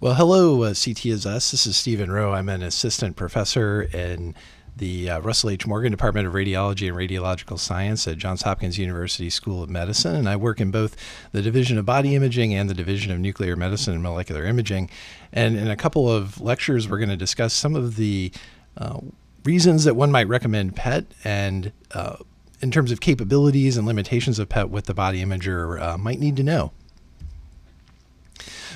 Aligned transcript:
Well, 0.00 0.14
hello, 0.14 0.62
uh, 0.62 0.70
CTisus. 0.74 1.50
This 1.50 1.66
is 1.66 1.76
Steven 1.76 2.08
Rowe. 2.08 2.32
I'm 2.32 2.48
an 2.48 2.62
assistant 2.62 3.16
professor 3.16 3.82
in 3.82 4.36
the 4.76 5.10
uh, 5.10 5.18
Russell 5.18 5.50
H. 5.50 5.66
Morgan 5.66 5.90
Department 5.90 6.24
of 6.24 6.34
Radiology 6.34 6.86
and 6.86 6.96
Radiological 6.96 7.58
Science 7.58 8.06
at 8.06 8.16
Johns 8.16 8.42
Hopkins 8.42 8.78
University 8.78 9.28
School 9.28 9.60
of 9.60 9.68
Medicine. 9.68 10.14
And 10.14 10.28
I 10.28 10.36
work 10.36 10.60
in 10.60 10.70
both 10.70 10.94
the 11.32 11.42
Division 11.42 11.78
of 11.78 11.84
Body 11.84 12.14
Imaging 12.14 12.54
and 12.54 12.70
the 12.70 12.74
Division 12.74 13.10
of 13.10 13.18
Nuclear 13.18 13.56
Medicine 13.56 13.92
and 13.92 14.00
Molecular 14.00 14.44
Imaging. 14.44 14.88
And 15.32 15.56
in 15.56 15.68
a 15.68 15.74
couple 15.74 16.08
of 16.08 16.40
lectures, 16.40 16.88
we're 16.88 16.98
going 16.98 17.08
to 17.08 17.16
discuss 17.16 17.52
some 17.52 17.74
of 17.74 17.96
the 17.96 18.30
uh, 18.76 19.00
reasons 19.42 19.82
that 19.82 19.96
one 19.96 20.12
might 20.12 20.28
recommend 20.28 20.76
PET 20.76 21.06
and 21.24 21.72
uh, 21.90 22.18
in 22.60 22.70
terms 22.70 22.92
of 22.92 23.00
capabilities 23.00 23.76
and 23.76 23.84
limitations 23.84 24.38
of 24.38 24.48
PET, 24.48 24.70
what 24.70 24.84
the 24.84 24.94
body 24.94 25.24
imager 25.24 25.82
uh, 25.82 25.98
might 25.98 26.20
need 26.20 26.36
to 26.36 26.44
know. 26.44 26.70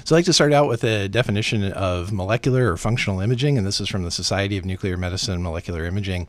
So 0.05 0.17
I'd 0.17 0.19
like 0.19 0.25
to 0.25 0.33
start 0.33 0.53
out 0.53 0.69
with 0.69 0.83
a 0.83 1.09
definition 1.09 1.63
of 1.73 2.13
molecular 2.13 2.73
or 2.73 2.77
functional 2.77 3.21
imaging, 3.21 3.57
and 3.57 3.65
this 3.65 3.81
is 3.81 3.89
from 3.89 4.03
the 4.03 4.11
Society 4.11 4.59
of 4.59 4.65
Nuclear 4.65 4.97
Medicine 4.97 5.35
and 5.35 5.45
Molecular 5.45 5.85
Imaging. 5.85 6.29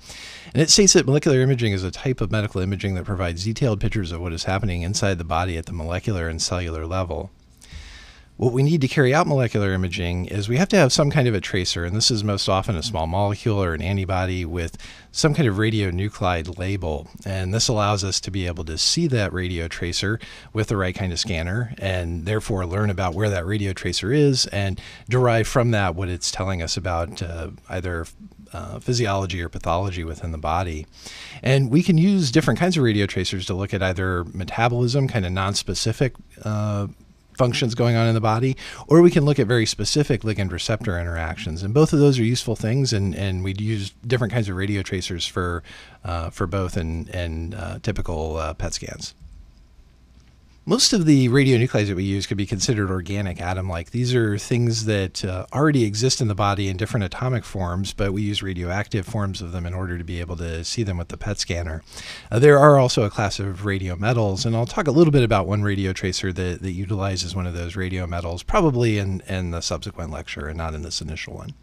And 0.54 0.62
it 0.62 0.70
states 0.70 0.94
that 0.94 1.08
molecular 1.08 1.41
imaging 1.41 1.73
is 1.73 1.84
a 1.84 1.90
type 1.90 2.22
of 2.22 2.30
medical 2.30 2.62
imaging 2.62 2.94
that 2.94 3.05
provides 3.05 3.45
detailed 3.45 3.81
pictures 3.81 4.12
of 4.12 4.22
what 4.22 4.31
is 4.31 4.44
happening 4.44 4.84
inside 4.84 5.17
the 5.17 5.23
body 5.23 5.58
at 5.58 5.66
the 5.66 5.73
molecular 5.73 6.30
and 6.30 6.40
cellular 6.40 6.86
level 6.86 7.31
what 8.38 8.52
we 8.52 8.64
need 8.64 8.82
to 8.82 8.88
carry 8.88 9.14
out 9.14 9.28
molecular 9.28 9.73
imaging 9.73 10.26
is 10.26 10.50
we 10.50 10.58
have 10.58 10.70
to 10.70 10.76
have 10.76 10.92
some 10.92 11.12
kind 11.12 11.28
of 11.28 11.36
a 11.36 11.42
tracer, 11.42 11.86
and 11.86 11.96
this 11.96 12.10
is 12.10 12.23
most 12.23 12.50
often 12.50 12.76
a 12.76 12.82
small 12.82 13.06
molecule 13.06 13.64
or 13.64 13.76
an 13.76 13.82
antibody 13.82 14.44
with 14.44 14.78
some 15.12 15.36
kind 15.36 15.48
of 15.48 15.56
radionuclide 15.56 16.58
label. 16.58 17.08
And 17.26 17.54
this 17.54 17.67
allows 17.67 18.04
us 18.04 18.20
to 18.22 18.31
be 18.31 18.48
able 18.48 18.66
to 18.66 18.78
see 18.78 19.06
that 19.08 19.31
radio 19.31 19.67
tracer 19.67 20.20
with 20.52 20.67
the 20.67 20.78
right 20.78 20.95
kind 20.95 21.14
of 21.14 21.20
scanner 21.20 21.76
and 21.78 22.26
therefore 22.26 22.66
learn 22.66 22.89
about 22.89 23.14
where 23.14 23.30
that 23.30 23.45
radio 23.45 23.72
tracer 23.72 24.11
is 24.11 24.48
and 24.48 24.81
derive 25.08 25.48
from 25.48 25.70
that 25.72 25.94
what 25.94 26.09
it's 26.09 26.31
telling 26.31 26.64
us 26.64 26.76
about 26.76 27.22
uh, 27.22 27.52
either 27.70 28.08
uh, 28.52 28.80
physiology 28.80 29.42
or 29.42 29.50
pathology 29.50 30.04
within 30.04 30.31
the 30.31 30.38
body. 30.38 30.88
And 31.44 31.70
we 31.70 31.84
can 31.84 31.98
use 31.98 32.31
different 32.31 32.59
kinds 32.59 32.78
of 32.78 32.84
radio 32.84 33.06
tracers 33.06 33.45
to 33.48 33.54
look 33.54 33.73
at 33.73 33.84
either 33.84 34.23
metabolism, 34.26 35.08
kind 35.08 35.26
of 35.26 35.31
non-specific 35.31 36.14
uh, 36.44 36.88
functions 37.38 37.76
going 37.76 37.95
on 37.95 38.08
in 38.08 38.14
the 38.14 38.22
body, 38.22 38.56
or 38.88 39.02
we 39.02 39.12
can 39.12 39.26
look 39.26 39.39
at 39.39 39.48
very 39.48 39.66
specific 39.66 40.22
ligand 40.22 40.52
receptor 40.52 41.00
interactions. 41.00 41.64
And 41.64 41.73
both 41.73 41.94
of 41.94 42.00
those 42.00 42.20
are 42.20 42.23
useful 42.23 42.56
things, 42.56 42.94
and, 42.94 43.16
and 43.16 43.44
we'd 43.44 43.62
use 43.62 43.92
different 44.06 44.34
kinds 44.34 44.50
of 44.50 44.56
radio 44.56 44.81
tracers 44.81 45.26
for, 45.26 45.64
uh, 46.04 46.30
for 46.30 46.48
both 46.48 46.78
and, 46.78 47.09
and 47.09 47.56
uh, 47.56 47.80
typical 47.81 48.38
uh, 48.38 48.54
PET 48.54 48.73
scans. 48.73 49.14
Most 50.66 50.94
of 50.94 51.06
the 51.06 51.28
radionuclides 51.28 51.88
that 51.88 51.97
we 51.97 52.06
use 52.06 52.25
could 52.25 52.38
be 52.38 52.45
considered 52.45 52.89
organic 52.89 53.42
atom 53.42 53.67
like. 53.67 53.92
These 53.92 54.16
are 54.16 54.38
things 54.38 54.86
that 54.86 55.25
uh, 55.25 55.45
already 55.52 55.83
exist 55.83 56.22
in 56.22 56.30
the 56.30 56.36
body 56.36 56.70
in 56.70 56.78
different 56.78 57.03
atomic 57.03 57.44
forms, 57.44 57.92
but 57.92 58.14
we 58.14 58.22
use 58.22 58.42
radioactive 58.42 59.05
forms 59.05 59.42
of 59.42 59.52
them 59.52 59.66
in 59.66 59.73
order 59.73 59.97
to 59.97 60.05
be 60.05 60.22
able 60.22 60.38
to 60.38 60.64
see 60.64 60.83
them 60.83 60.97
with 60.97 61.09
the 61.09 61.17
PET 61.17 61.38
scanner. 61.38 61.83
Uh, 62.31 62.39
there 62.39 62.58
are 62.58 62.80
also 62.80 63.03
a 63.03 63.09
class 63.09 63.42
of 63.42 63.64
radiometals, 63.64 64.45
and 64.45 64.55
I'll 64.55 64.66
talk 64.66 64.88
a 64.88 64.92
little 64.92 65.11
bit 65.11 65.23
about 65.23 65.47
one 65.47 65.64
radio 65.64 65.92
tracer 65.92 66.31
that, 66.31 66.61
that 66.61 66.72
utilizes 66.72 67.36
one 67.36 67.45
of 67.45 67.53
those 67.53 67.75
radiometals, 67.75 68.45
probably 68.45 69.00
in, 69.00 69.20
in 69.27 69.52
the 69.52 69.59
subsequent 69.59 70.11
lecture 70.11 70.48
and 70.48 70.58
not 70.58 70.73
in 70.73 70.81
this 70.81 71.02
initial 71.02 71.33
one. 71.33 71.55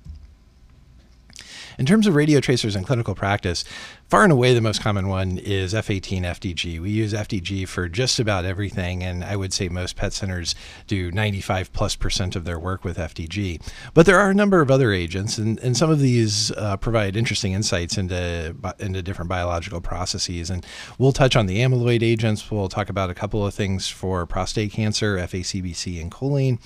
In 1.80 1.86
terms 1.86 2.06
of 2.06 2.14
radio 2.14 2.40
tracers 2.40 2.76
in 2.76 2.84
clinical 2.84 3.14
practice, 3.14 3.64
far 4.06 4.22
and 4.22 4.30
away 4.30 4.52
the 4.52 4.60
most 4.60 4.82
common 4.82 5.08
one 5.08 5.38
is 5.38 5.72
F18 5.72 6.22
FDG. 6.22 6.78
We 6.78 6.90
use 6.90 7.14
FDG 7.14 7.66
for 7.66 7.88
just 7.88 8.18
about 8.18 8.44
everything, 8.44 9.02
and 9.02 9.24
I 9.24 9.34
would 9.34 9.54
say 9.54 9.70
most 9.70 9.96
PET 9.96 10.12
centers 10.12 10.54
do 10.86 11.10
95 11.10 11.72
plus 11.72 11.96
percent 11.96 12.36
of 12.36 12.44
their 12.44 12.58
work 12.58 12.84
with 12.84 12.98
FDG. 12.98 13.66
But 13.94 14.04
there 14.04 14.18
are 14.18 14.28
a 14.28 14.34
number 14.34 14.60
of 14.60 14.70
other 14.70 14.92
agents, 14.92 15.38
and, 15.38 15.58
and 15.60 15.74
some 15.74 15.90
of 15.90 16.00
these 16.00 16.50
uh, 16.50 16.76
provide 16.76 17.16
interesting 17.16 17.52
insights 17.52 17.96
into, 17.96 18.54
into 18.78 19.00
different 19.00 19.30
biological 19.30 19.80
processes. 19.80 20.50
And 20.50 20.66
we'll 20.98 21.12
touch 21.12 21.34
on 21.34 21.46
the 21.46 21.60
amyloid 21.60 22.02
agents. 22.02 22.50
We'll 22.50 22.68
talk 22.68 22.90
about 22.90 23.08
a 23.08 23.14
couple 23.14 23.46
of 23.46 23.54
things 23.54 23.88
for 23.88 24.26
prostate 24.26 24.72
cancer, 24.72 25.16
FACBC, 25.16 25.98
and 25.98 26.10
choline. 26.10 26.58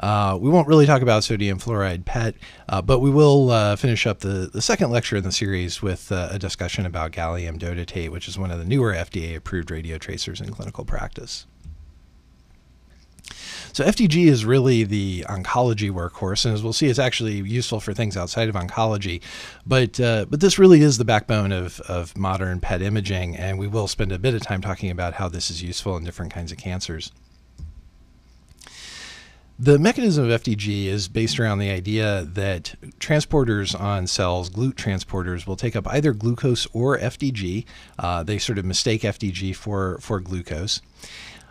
Uh, 0.00 0.36
we 0.40 0.50
won't 0.50 0.66
really 0.66 0.86
talk 0.86 1.02
about 1.02 1.22
sodium 1.22 1.60
fluoride 1.60 2.04
PET, 2.04 2.34
uh, 2.68 2.82
but 2.82 2.98
we 2.98 3.10
will 3.10 3.50
uh, 3.50 3.76
finish 3.76 4.08
up 4.08 4.20
the, 4.20 4.55
the 4.56 4.62
second 4.62 4.90
lecture 4.90 5.16
in 5.16 5.22
the 5.22 5.32
series 5.32 5.82
with 5.82 6.10
uh, 6.10 6.28
a 6.30 6.38
discussion 6.38 6.86
about 6.86 7.12
gallium 7.12 7.58
dotatate, 7.58 8.08
which 8.08 8.26
is 8.26 8.38
one 8.38 8.50
of 8.50 8.58
the 8.58 8.64
newer 8.64 8.94
FDA 8.94 9.36
approved 9.36 9.70
radio 9.70 9.98
tracers 9.98 10.40
in 10.40 10.50
clinical 10.50 10.82
practice. 10.82 11.46
So 13.74 13.84
FDG 13.84 14.28
is 14.28 14.46
really 14.46 14.82
the 14.84 15.26
oncology 15.28 15.90
workhorse, 15.90 16.46
and 16.46 16.54
as 16.54 16.62
we'll 16.62 16.72
see, 16.72 16.86
it's 16.86 16.98
actually 16.98 17.34
useful 17.34 17.80
for 17.80 17.92
things 17.92 18.16
outside 18.16 18.48
of 18.48 18.54
oncology. 18.54 19.20
But 19.66 20.00
uh, 20.00 20.24
but 20.30 20.40
this 20.40 20.58
really 20.58 20.80
is 20.80 20.96
the 20.96 21.04
backbone 21.04 21.52
of, 21.52 21.78
of 21.80 22.16
modern 22.16 22.60
PET 22.60 22.80
imaging, 22.80 23.36
and 23.36 23.58
we 23.58 23.66
will 23.66 23.88
spend 23.88 24.10
a 24.10 24.18
bit 24.18 24.32
of 24.32 24.40
time 24.40 24.62
talking 24.62 24.90
about 24.90 25.12
how 25.12 25.28
this 25.28 25.50
is 25.50 25.62
useful 25.62 25.98
in 25.98 26.04
different 26.04 26.32
kinds 26.32 26.50
of 26.50 26.56
cancers. 26.56 27.12
The 29.58 29.78
mechanism 29.78 30.30
of 30.30 30.42
FDG 30.42 30.84
is 30.84 31.08
based 31.08 31.40
around 31.40 31.60
the 31.60 31.70
idea 31.70 32.28
that 32.34 32.74
transporters 33.00 33.78
on 33.78 34.06
cells, 34.06 34.50
GLUT 34.50 34.76
transporters, 34.76 35.46
will 35.46 35.56
take 35.56 35.74
up 35.74 35.86
either 35.86 36.12
glucose 36.12 36.66
or 36.74 36.98
FDG. 36.98 37.64
Uh, 37.98 38.22
they 38.22 38.36
sort 38.36 38.58
of 38.58 38.66
mistake 38.66 39.00
FDG 39.00 39.56
for, 39.56 39.96
for 40.02 40.20
glucose. 40.20 40.82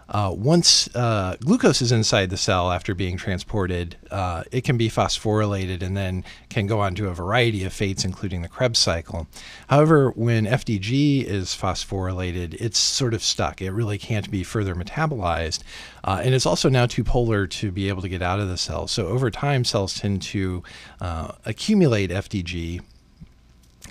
Uh, 0.08 0.34
once 0.36 0.94
uh, 0.96 1.36
glucose 1.44 1.82
is 1.82 1.92
inside 1.92 2.30
the 2.30 2.38
cell 2.38 2.72
after 2.72 2.94
being 2.94 3.18
transported, 3.18 3.98
uh, 4.12 4.44
it 4.52 4.64
can 4.64 4.78
be 4.78 4.90
phosphorylated 4.90 5.82
and 5.82 5.98
then 5.98 6.24
can 6.50 6.68
go 6.68 6.80
on 6.80 6.94
to 6.96 7.08
a 7.08 7.14
variety 7.14 7.64
of 7.64 7.74
fates, 7.74 8.06
including 8.06 8.42
the 8.42 8.48
Krebs 8.48 8.80
cycle. 8.80 9.28
However, 9.68 10.12
when 10.12 10.46
FDG 10.46 11.26
is 11.26 11.50
phosphorylated, 11.50 12.54
it's 12.62 12.78
sort 12.78 13.14
of 13.14 13.24
stuck. 13.24 13.62
It 13.62 13.72
really 13.72 13.98
can't 13.98 14.30
be 14.30 14.44
further 14.44 14.76
metabolized. 14.76 15.64
Uh, 16.04 16.22
and 16.24 16.36
it's 16.36 16.46
also 16.46 16.70
now 16.70 16.86
too 16.86 17.04
polar 17.04 17.48
to 17.48 17.72
be 17.72 17.90
able 17.90 18.04
to 18.04 18.10
get 18.10 18.22
out 18.22 18.40
of 18.40 18.48
the 18.48 18.58
cell. 18.58 18.88
So 18.88 19.08
over 19.08 19.32
time, 19.32 19.64
cells 19.64 19.96
tend 19.96 20.22
to 20.24 20.64
uh, 21.02 21.32
accumulate 21.46 22.12
FDG 22.12 22.82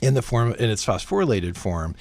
in 0.03 0.15
the 0.15 0.23
form 0.23 0.53
in 0.55 0.71
its 0.71 0.85
phosphorylated 0.85 1.57
form 1.57 1.95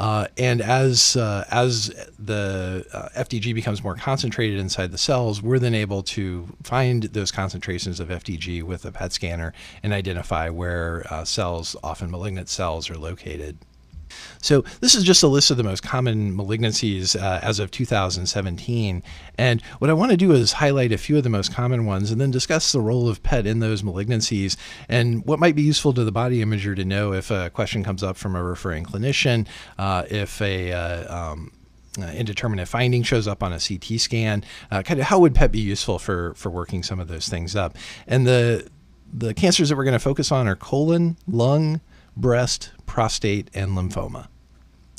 uh, 0.00 0.26
and 0.38 0.62
as 0.62 1.14
uh, 1.14 1.44
as 1.50 1.88
the 2.18 2.86
uh, 2.90 3.10
FDG 3.22 3.54
becomes 3.54 3.84
more 3.84 3.94
concentrated 3.94 4.58
inside 4.58 4.92
the 4.92 4.98
cells, 4.98 5.42
we're 5.42 5.58
then 5.58 5.74
able 5.74 6.02
to 6.02 6.48
find 6.62 7.02
those 7.02 7.30
concentrations 7.30 8.00
of 8.00 8.08
FDG 8.08 8.62
with 8.62 8.86
a 8.86 8.92
PET 8.92 9.12
scanner 9.12 9.52
and 9.82 9.92
identify 9.92 10.48
where 10.48 11.06
uh, 11.12 11.26
cells, 11.26 11.76
often 11.82 12.10
malignant 12.10 12.48
cells, 12.48 12.88
are 12.88 12.96
located. 12.96 13.58
So 14.40 14.64
this 14.80 14.94
is 14.94 15.04
just 15.04 15.22
a 15.22 15.28
list 15.28 15.50
of 15.50 15.56
the 15.56 15.62
most 15.62 15.82
common 15.82 16.36
malignancies 16.36 17.20
uh, 17.20 17.40
as 17.42 17.58
of 17.58 17.70
2017. 17.70 19.02
And 19.38 19.62
what 19.78 19.90
I 19.90 19.92
want 19.92 20.10
to 20.10 20.16
do 20.16 20.32
is 20.32 20.52
highlight 20.52 20.92
a 20.92 20.98
few 20.98 21.18
of 21.18 21.24
the 21.24 21.30
most 21.30 21.52
common 21.52 21.86
ones 21.86 22.10
and 22.10 22.20
then 22.20 22.30
discuss 22.30 22.72
the 22.72 22.80
role 22.80 23.08
of 23.08 23.22
PET 23.22 23.46
in 23.46 23.60
those 23.60 23.82
malignancies 23.82 24.56
and 24.88 25.24
what 25.26 25.38
might 25.38 25.54
be 25.54 25.62
useful 25.62 25.92
to 25.94 26.04
the 26.04 26.12
body 26.12 26.44
imager 26.44 26.74
to 26.74 26.84
know 26.84 27.12
if 27.12 27.30
a 27.30 27.50
question 27.50 27.84
comes 27.84 28.02
up 28.02 28.16
from 28.16 28.34
a 28.34 28.42
referring 28.42 28.84
clinician, 28.84 29.46
uh, 29.78 30.04
if 30.10 30.40
a 30.40 30.72
uh, 30.72 31.32
um, 31.32 31.52
uh, 32.00 32.06
indeterminate 32.06 32.68
finding 32.68 33.02
shows 33.02 33.26
up 33.26 33.42
on 33.42 33.52
a 33.52 33.58
CT 33.58 34.00
scan, 34.00 34.44
uh, 34.70 34.82
kind 34.82 35.00
of 35.00 35.06
how 35.06 35.18
would 35.18 35.34
PET 35.34 35.52
be 35.52 35.60
useful 35.60 35.98
for 35.98 36.34
for 36.34 36.50
working 36.50 36.82
some 36.82 37.00
of 37.00 37.08
those 37.08 37.28
things 37.28 37.56
up? 37.56 37.76
And 38.06 38.26
the 38.26 38.68
the 39.12 39.34
cancers 39.34 39.68
that 39.68 39.76
we're 39.76 39.84
going 39.84 39.92
to 39.92 39.98
focus 39.98 40.30
on 40.30 40.46
are 40.46 40.56
colon, 40.56 41.16
lung, 41.26 41.80
breast, 42.20 42.70
prostate, 42.86 43.48
and 43.54 43.72
lymphoma. 43.72 44.28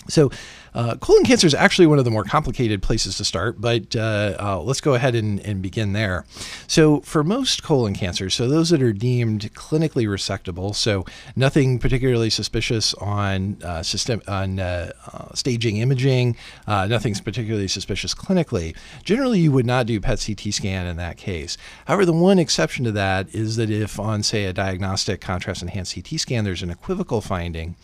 So, 0.07 0.31
uh, 0.73 0.95
colon 0.95 1.23
cancer 1.23 1.45
is 1.45 1.53
actually 1.53 1.85
one 1.85 2.00
of 2.00 2.06
the 2.06 2.12
more 2.12 2.23
complicated 2.23 2.81
places 2.81 3.18
to 3.18 3.25
start, 3.25 3.59
but 3.59 3.95
uh, 3.95 4.35
uh, 4.39 4.62
let's 4.62 4.79
go 4.79 4.94
ahead 4.94 5.15
and, 5.15 5.39
and, 5.41 5.62
begin 5.62 5.91
there. 5.94 6.25
So, 6.65 7.01
for 7.01 7.23
most 7.23 7.62
colon 7.62 7.94
cancers, 7.94 8.33
so 8.33 8.47
those 8.47 8.69
that 8.69 8.81
are 8.81 8.94
deemed 8.94 9.53
clinically 9.53 10.07
resectable, 10.07 10.73
so 10.73 11.06
nothing 11.35 11.77
particularly 11.77 12.29
suspicious 12.29 12.94
on 12.95 13.57
uh, 13.63 13.83
system 13.83 14.21
on 14.27 14.59
uh, 14.59 14.91
uh, 15.12 15.33
staging 15.33 15.77
imaging, 15.77 16.38
nothing's 16.68 17.19
particularly 17.19 17.68
suspicious 17.68 18.15
clinically. 18.15 18.75
Generally, 19.03 19.39
you 19.39 19.51
would 19.51 19.65
not 19.65 19.85
do 19.85 20.00
PET 20.00 20.23
CT 20.25 20.53
scan 20.53 20.88
in 20.88 20.95
that 20.97 21.18
case. 21.18 21.57
However, 21.85 22.06
the 22.06 22.13
one 22.13 22.39
exception 22.39 22.85
to 22.85 22.91
that 22.94 23.33
is 23.35 23.57
that 23.57 23.69
if 23.69 24.00
on, 24.00 24.23
say, 24.23 24.45
a 24.45 24.53
diagnostic 24.53 25.19
contrast 25.19 25.62
enhanced 25.62 25.95
CT 25.95 26.19
scan, 26.19 26.45
there's 26.45 26.63
an 26.63 26.69
equivocal 26.69 27.19
finding. 27.19 27.75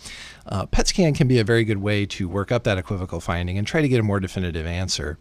PET 0.71 0.87
scan 0.87 1.13
can 1.13 1.27
be 1.27 1.39
a 1.39 1.43
very 1.43 1.65
good 1.65 1.79
way 1.79 2.05
to 2.05 2.29
work 2.29 2.53
up 2.53 2.63
that 2.63 2.76
equivocal 2.77 3.19
finding 3.19 3.57
and 3.57 3.65
try 3.65 3.81
to 3.81 3.87
get 3.87 3.99
a 3.99 4.03
more 4.03 4.19
definitive 4.19 4.65
answer. 4.65 5.17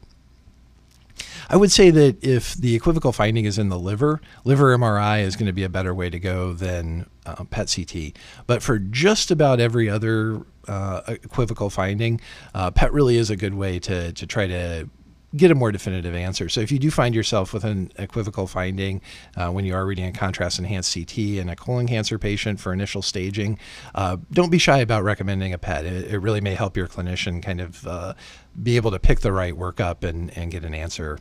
I 1.49 1.57
would 1.57 1.71
say 1.71 1.91
that 1.91 2.23
if 2.25 2.55
the 2.55 2.75
equivocal 2.75 3.13
finding 3.13 3.45
is 3.45 3.59
in 3.59 3.69
the 3.69 3.79
liver, 3.79 4.21
liver 4.45 4.77
MRI 4.77 5.23
is 5.23 5.37
going 5.37 5.47
to 5.47 5.53
be 5.53 5.63
a 5.63 5.69
better 5.69 5.95
way 5.95 6.11
to 6.11 6.19
go 6.19 6.53
than 6.53 7.07
uh, 7.25 7.45
PET 7.45 7.73
CT. 7.75 8.19
But 8.47 8.63
for 8.63 8.79
just 8.79 9.31
about 9.31 9.61
every 9.61 9.89
other 9.89 10.43
uh, 10.67 11.03
equivocal 11.07 11.71
finding, 11.71 12.21
uh, 12.55 12.71
PET 12.71 12.93
really 12.93 13.17
is 13.17 13.31
a 13.31 13.37
good 13.37 13.55
way 13.55 13.79
to, 13.81 14.13
to 14.13 14.27
try 14.27 14.47
to 14.47 14.89
get 15.37 15.51
a 15.51 15.55
more 15.55 15.73
definitive 15.73 16.15
answer. 16.15 16.49
So 16.49 16.61
if 16.61 16.73
you 16.73 16.79
do 16.79 16.91
find 16.91 17.15
yourself 17.15 17.53
with 17.53 17.65
an 17.65 17.93
equivocal 17.97 18.47
finding 18.47 19.01
uh, 19.37 19.51
when 19.51 19.65
you 19.65 19.75
are 19.75 19.85
reading 19.85 20.07
a 20.07 20.13
contrast 20.13 20.59
enhanced 20.59 20.95
CT 20.95 21.19
in 21.19 21.49
a 21.49 21.57
colon 21.57 21.87
cancer 21.87 22.19
patient 22.19 22.61
for 22.61 22.73
initial 22.73 23.03
staging, 23.03 23.59
uh, 23.95 24.17
don't 24.33 24.51
be 24.51 24.59
shy 24.59 24.79
about 24.79 25.05
recommending 25.05 25.53
a 25.53 25.59
PET. 25.59 25.85
It, 25.85 26.13
it, 26.13 26.19
really 26.19 26.41
may 26.41 26.55
help 26.55 26.77
your 26.77 26.89
clinician 26.89 27.43
kind 27.43 27.61
of 27.61 27.87
uh, 27.87 28.15
be 28.61 28.77
able 28.77 28.91
to 28.91 28.99
pick 28.99 29.21
the 29.21 29.33
right 29.33 29.55
workup 29.55 30.03
and, 30.03 30.37
and 30.37 30.51
get 30.51 30.65
an 30.65 30.75
answer. 30.75 31.19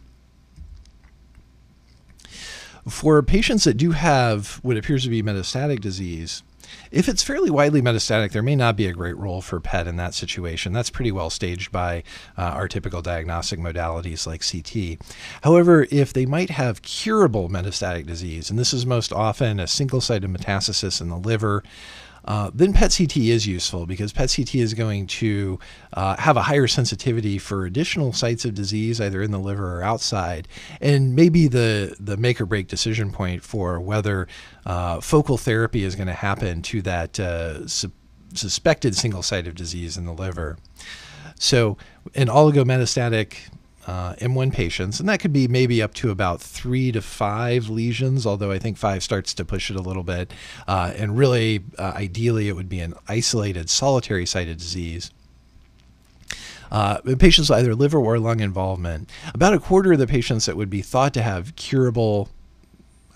For 2.90 3.22
patients 3.24 3.64
that 3.64 3.76
do 3.76 3.92
have 3.92 4.60
what 4.62 4.78
appears 4.78 5.04
to 5.04 5.10
be 5.10 5.24
metastatic 5.24 5.82
disease, 5.82 6.44
if 6.92 7.08
it's 7.08 7.24
fairly 7.24 7.50
widely 7.50 7.82
metastatic, 7.82 8.32
there 8.32 8.44
may 8.44 8.56
not 8.56 8.76
be 8.76 8.88
a 8.88 8.94
great 8.94 9.18
role 9.18 9.42
for 9.42 9.60
PET 9.60 9.88
in 9.88 9.96
that 9.98 10.14
situation. 10.14 10.74
That's 10.74 10.90
pretty 10.90 11.12
well 11.12 11.30
staged 11.30 11.72
by 11.72 12.04
uh, 12.38 12.42
our 12.42 12.68
typical 12.68 13.02
diagnostic 13.02 13.60
modalities 13.60 14.26
like 14.28 14.44
CT. 14.46 15.00
However, 15.44 15.88
if 15.92 16.14
they 16.14 16.26
might 16.26 16.50
have 16.52 16.82
curable 16.82 17.50
metastatic 17.50 18.06
disease, 18.06 18.50
and 18.50 18.58
this 18.60 18.74
is 18.74 18.86
most 18.86 19.12
often 19.12 19.60
a 19.60 19.68
single 19.68 20.02
site 20.02 20.24
of 20.24 20.32
metastasis 20.32 21.02
in 21.02 21.10
the 21.10 21.18
liver, 21.18 21.64
uh, 22.26 22.50
then 22.54 22.74
PET 22.74 22.96
CT 22.98 23.18
is 23.18 23.46
useful 23.46 23.86
because 23.86 24.12
PET 24.12 24.34
CT 24.36 24.56
is 24.56 24.74
going 24.74 25.08
to 25.08 25.60
uh, 25.94 26.16
have 26.18 26.38
a 26.38 26.42
higher 26.42 26.68
sensitivity 26.68 27.38
for 27.38 27.66
additional 27.66 28.14
sites 28.14 28.46
of 28.46 28.56
disease, 28.56 29.00
either 29.00 29.22
in 29.22 29.32
the 29.32 29.40
liver 29.40 29.78
or 29.78 29.84
outside, 29.84 30.48
and 30.82 31.16
maybe 31.16 31.48
the 31.48 31.96
the 32.00 32.18
make 32.18 32.42
or 32.42 32.46
break 32.46 32.68
decision 32.68 33.12
point 33.12 33.44
for 33.44 33.80
whether 33.80 34.28
uh, 34.66 35.00
focal 35.02 35.38
therapy 35.38 35.84
is 35.84 35.96
going 35.96 36.08
to 36.08 36.14
happen 36.14 36.62
to 36.64 36.82
that 36.82 37.20
uh, 37.20 37.68
su- 37.68 37.92
suspected 38.34 38.96
single 38.96 39.22
site 39.22 39.48
of 39.48 39.56
disease 39.56 39.96
in 39.96 40.06
the 40.06 40.14
liver. 40.14 40.58
So, 41.38 41.78
in 42.14 42.28
oligometastatic 42.28 43.36
uh, 43.88 44.14
M1 44.16 44.52
patients, 44.52 45.00
and 45.00 45.08
that 45.08 45.20
could 45.20 45.34
be 45.34 45.48
maybe 45.48 45.82
up 45.82 45.94
to 45.96 46.10
about 46.10 46.42
three 46.42 46.92
to 46.92 47.02
five 47.02 47.70
lesions, 47.70 48.26
although 48.26 48.52
I 48.52 48.60
think 48.60 48.78
five 48.78 49.04
starts 49.04 49.34
to 49.36 49.46
push 49.46 49.70
it 49.70 49.76
a 49.76 49.82
little 49.82 50.04
bit. 50.04 50.34
Uh, 50.68 50.94
and 50.96 51.18
really, 51.18 51.64
uh, 51.78 51.94
ideally, 51.96 52.50
it 52.50 52.56
would 52.56 52.70
be 52.70 52.80
an 52.80 52.96
isolated 53.08 53.70
solitary 53.70 54.26
site 54.26 54.50
of 54.50 54.58
disease. 54.58 55.12
Uh, 56.72 56.98
patients 57.20 57.50
with 57.50 57.60
either 57.60 57.76
liver 57.76 58.00
or 58.00 58.18
lung 58.18 58.40
involvement. 58.40 59.10
About 59.34 59.54
a 59.54 59.60
quarter 59.60 59.94
of 59.94 60.00
the 60.00 60.08
patients 60.08 60.46
that 60.46 60.58
would 60.58 60.70
be 60.70 60.82
thought 60.82 61.14
to 61.14 61.22
have 61.22 61.56
curable 61.56 62.30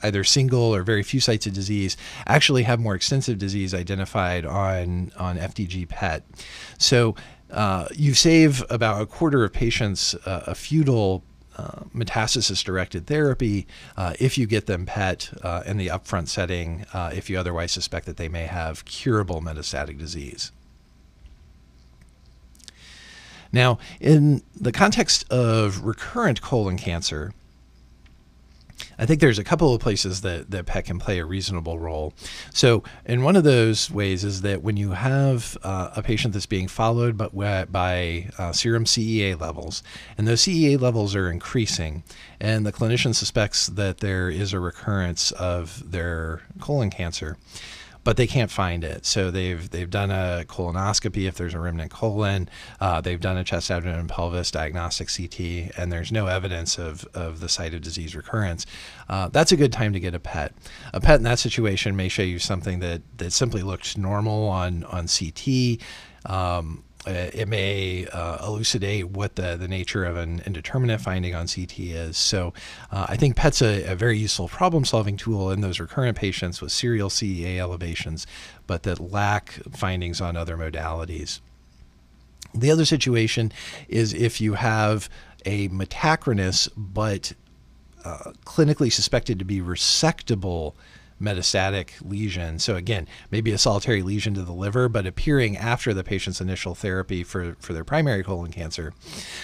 either 0.04 0.24
single 0.24 0.74
or 0.74 0.84
very 0.84 1.04
few 1.04 1.20
sites 1.20 1.46
of 1.46 1.54
disease 1.54 1.98
actually 2.26 2.64
have 2.64 2.80
more 2.80 2.96
extensive 2.96 3.38
disease 3.38 3.74
identified 3.74 4.46
on 4.46 5.12
on 5.18 5.38
FDG 5.38 5.90
PET. 5.90 6.24
So 6.78 7.16
uh, 7.52 7.88
you 7.96 8.14
save 8.14 8.64
about 8.70 9.02
a 9.02 9.06
quarter 9.06 9.44
of 9.44 9.54
patients 9.54 10.16
uh, 10.26 10.44
a 10.48 10.56
futile 10.56 11.24
uh, 11.58 11.84
metastasis 11.94 12.64
directed 12.64 13.06
therapy 13.08 13.68
uh, 13.98 14.14
if 14.20 14.38
you 14.38 14.48
get 14.48 14.66
them 14.66 14.86
PET 14.86 15.32
uh, 15.44 15.62
in 15.66 15.78
the 15.78 15.88
upfront 15.88 16.30
setting, 16.30 16.86
uh, 16.94 17.12
if 17.14 17.30
you 17.30 17.38
otherwise 17.38 17.72
suspect 17.72 18.06
that 18.06 18.18
they 18.18 18.30
may 18.30 18.46
have 18.46 18.86
curable 18.86 19.42
metastatic 19.42 19.98
disease. 19.98 20.52
Now, 23.52 23.80
in 24.00 24.42
the 24.56 24.72
context 24.72 25.30
of 25.30 25.84
recurrent 25.84 26.42
colon 26.42 26.78
cancer, 26.78 27.34
I 29.00 29.06
think 29.06 29.22
there's 29.22 29.40
a 29.40 29.46
couple 29.46 29.74
of 29.74 29.80
places 29.80 30.22
that, 30.22 30.52
that 30.52 30.66
PET 30.66 30.86
can 30.86 31.00
play 31.00 31.20
a 31.20 31.26
reasonable 31.26 31.80
role. 31.80 32.14
So, 32.54 32.84
in 33.06 33.24
one 33.24 33.38
of 33.38 33.46
those 33.46 33.90
ways 33.90 34.26
is 34.26 34.42
that 34.42 34.62
when 34.62 34.76
you 34.76 34.92
have 34.92 35.58
uh, 35.64 35.92
a 35.96 36.04
patient 36.04 36.34
that's 36.34 36.46
being 36.46 36.68
followed 36.68 37.18
but 37.18 37.34
by 37.72 38.30
uh, 38.38 38.52
serum 38.52 38.84
CEA 38.84 39.40
levels, 39.40 39.82
and 40.18 40.28
those 40.28 40.42
CEA 40.42 40.80
levels 40.80 41.16
are 41.16 41.32
increasing, 41.32 42.04
and 42.42 42.66
the 42.66 42.74
clinician 42.74 43.16
suspects 43.16 43.68
that 43.68 44.00
there 44.00 44.30
is 44.30 44.52
a 44.52 44.60
recurrence 44.60 45.32
of 45.32 45.90
their 45.90 46.42
colon 46.60 46.90
cancer, 46.90 47.38
but 48.04 48.18
they 48.18 48.28
can't 48.28 48.52
find 48.52 48.84
it. 48.84 49.06
So 49.06 49.32
they've 49.32 49.70
they've 49.70 49.90
done 49.90 50.12
a 50.12 50.46
colonoscopy 50.48 51.28
if 51.28 51.36
there's 51.36 51.54
a 51.54 51.60
remnant 51.60 51.92
colon. 51.92 52.50
Uh, 52.80 53.02
they've 53.02 53.20
done 53.20 53.38
a 53.38 53.44
chest, 53.44 53.70
abdomen, 53.70 54.00
and 54.00 54.10
pelvis 54.10 54.52
diagnostic 54.52 55.10
CT, 55.14 55.78
and 55.78 55.92
there's 55.92 56.12
no 56.12 56.28
evidence 56.28 56.78
of, 56.78 57.06
of 57.14 57.40
the 57.40 57.50
site 57.50 57.74
of 57.74 57.82
disease 57.82 58.16
recurrence. 58.16 58.66
Uh, 59.08 59.28
that's 59.30 59.52
a 59.52 59.58
good 59.58 59.74
time 59.74 59.94
to 59.94 60.00
get 60.00 60.14
a 60.14 60.20
PET. 60.20 60.54
A 60.94 61.00
PET 61.00 61.18
in 61.18 61.24
that 61.24 61.40
situation 61.40 61.96
may 61.96 62.10
show 62.10 62.24
you 62.24 62.40
something 62.40 62.80
that 62.80 63.02
that 63.18 63.32
simply 63.32 63.62
looks 63.62 63.98
normal 63.98 64.48
on 64.48 64.84
on 64.86 65.08
CT. 65.08 65.80
Um, 66.26 66.84
it 67.08 67.48
may 67.48 68.06
uh, 68.08 68.46
elucidate 68.46 69.10
what 69.10 69.36
the, 69.36 69.56
the 69.56 69.68
nature 69.68 70.04
of 70.04 70.18
an 70.18 70.42
indeterminate 70.46 71.00
finding 71.00 71.34
on 71.34 71.48
CT 71.48 71.80
is. 71.80 72.18
So 72.18 72.54
uh, 72.92 73.06
I 73.10 73.16
think 73.16 73.36
PET's 73.36 73.62
a, 73.62 73.84
a 73.86 73.96
very 73.96 74.18
useful 74.18 74.48
problem 74.48 74.86
solving 74.86 75.16
tool 75.18 75.50
in 75.52 75.62
those 75.62 75.80
recurrent 75.80 76.18
patients 76.18 76.62
with 76.62 76.72
serial 76.72 77.10
CEA 77.10 77.58
elevations, 77.58 78.28
but 78.68 78.84
that 78.84 79.00
lack 79.00 79.54
findings 79.72 80.20
on 80.20 80.36
other 80.36 80.58
modalities. 80.58 81.40
The 82.54 82.72
other 82.72 82.86
situation 82.86 83.52
is 83.88 84.14
if 84.14 84.42
you 84.42 84.56
have 84.56 85.10
a 85.46 85.70
metachronous 85.70 86.68
but 86.76 87.34
uh, 88.04 88.32
clinically 88.46 88.92
suspected 88.92 89.40
to 89.40 89.46
be 89.46 89.62
resectable 89.62 90.74
metastatic 91.22 91.90
lesion. 92.02 92.60
So 92.60 92.76
again, 92.76 93.08
maybe 93.32 93.52
a 93.52 93.58
solitary 93.58 94.02
lesion 94.02 94.34
to 94.36 94.44
the 94.44 94.54
liver, 94.54 94.88
but 94.90 95.06
appearing 95.06 95.58
after 95.58 95.94
the 95.94 96.04
patient's 96.04 96.42
initial 96.42 96.76
therapy 96.76 97.24
for, 97.24 97.56
for 97.60 97.74
their 97.74 97.84
primary 97.84 98.24
colon 98.24 98.52
cancer. 98.52 98.94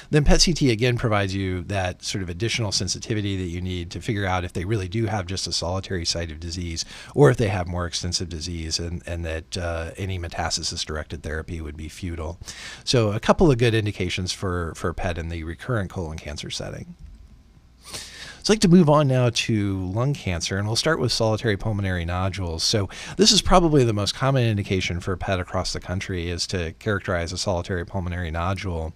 Then 0.09 0.23
PET 0.23 0.43
CT 0.45 0.61
again 0.63 0.97
provides 0.97 1.35
you 1.35 1.61
that 1.63 2.03
sort 2.03 2.21
of 2.21 2.29
additional 2.29 2.71
sensitivity 2.71 3.37
that 3.37 3.49
you 3.49 3.61
need 3.61 3.91
to 3.91 4.01
figure 4.01 4.25
out 4.25 4.43
if 4.43 4.53
they 4.53 4.65
really 4.65 4.87
do 4.87 5.05
have 5.05 5.25
just 5.25 5.47
a 5.47 5.51
solitary 5.51 6.05
site 6.05 6.31
of 6.31 6.39
disease 6.39 6.85
or 7.13 7.29
if 7.29 7.37
they 7.37 7.49
have 7.49 7.67
more 7.67 7.85
extensive 7.85 8.29
disease 8.29 8.79
and, 8.79 9.03
and 9.05 9.25
that 9.25 9.57
uh, 9.57 9.91
any 9.97 10.17
metastasis 10.17 10.85
directed 10.85 11.23
therapy 11.23 11.59
would 11.59 11.77
be 11.77 11.89
futile. 11.89 12.39
So 12.83 13.11
a 13.11 13.19
couple 13.19 13.51
of 13.51 13.57
good 13.57 13.73
indications 13.73 14.31
for, 14.31 14.73
for 14.75 14.93
PET 14.93 15.17
in 15.17 15.29
the 15.29 15.43
recurrent 15.43 15.89
colon 15.89 16.17
cancer 16.17 16.49
setting. 16.49 16.95
So 18.45 18.51
I'd 18.51 18.57
like 18.57 18.61
to 18.61 18.67
move 18.67 18.91
on 18.91 19.07
now 19.07 19.31
to 19.31 19.79
lung 19.87 20.13
cancer, 20.13 20.59
and 20.59 20.67
we'll 20.67 20.75
start 20.75 20.99
with 20.99 21.11
solitary 21.11 21.57
pulmonary 21.57 22.05
nodules. 22.05 22.61
So 22.61 22.87
this 23.17 23.31
is 23.31 23.41
probably 23.41 23.83
the 23.83 23.91
most 23.91 24.13
common 24.13 24.43
indication 24.43 24.99
for 24.99 25.17
PET 25.17 25.39
across 25.39 25.73
the 25.73 25.79
country 25.79 26.29
is 26.29 26.45
to 26.47 26.73
characterize 26.73 27.33
a 27.33 27.39
solitary 27.39 27.87
pulmonary 27.87 28.29
nodule. 28.29 28.93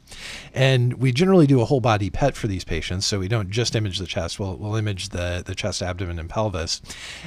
And 0.54 0.94
we 1.02 1.12
generally 1.12 1.48
do 1.48 1.62
a 1.62 1.66
whole 1.66 1.82
body 1.82 2.12
PET 2.12 2.36
for 2.36 2.46
these 2.46 2.64
patients, 2.64 3.08
so 3.08 3.18
we 3.18 3.28
don't 3.28 3.50
just 3.50 3.76
image 3.76 3.98
the 3.98 4.06
chest, 4.06 4.40
we'll, 4.40 4.56
we'll 4.56 4.76
image 4.76 5.10
the, 5.10 5.42
the 5.44 5.56
chest, 5.56 5.82
abdomen, 5.82 6.20
and 6.20 6.30
pelvis. 6.30 6.80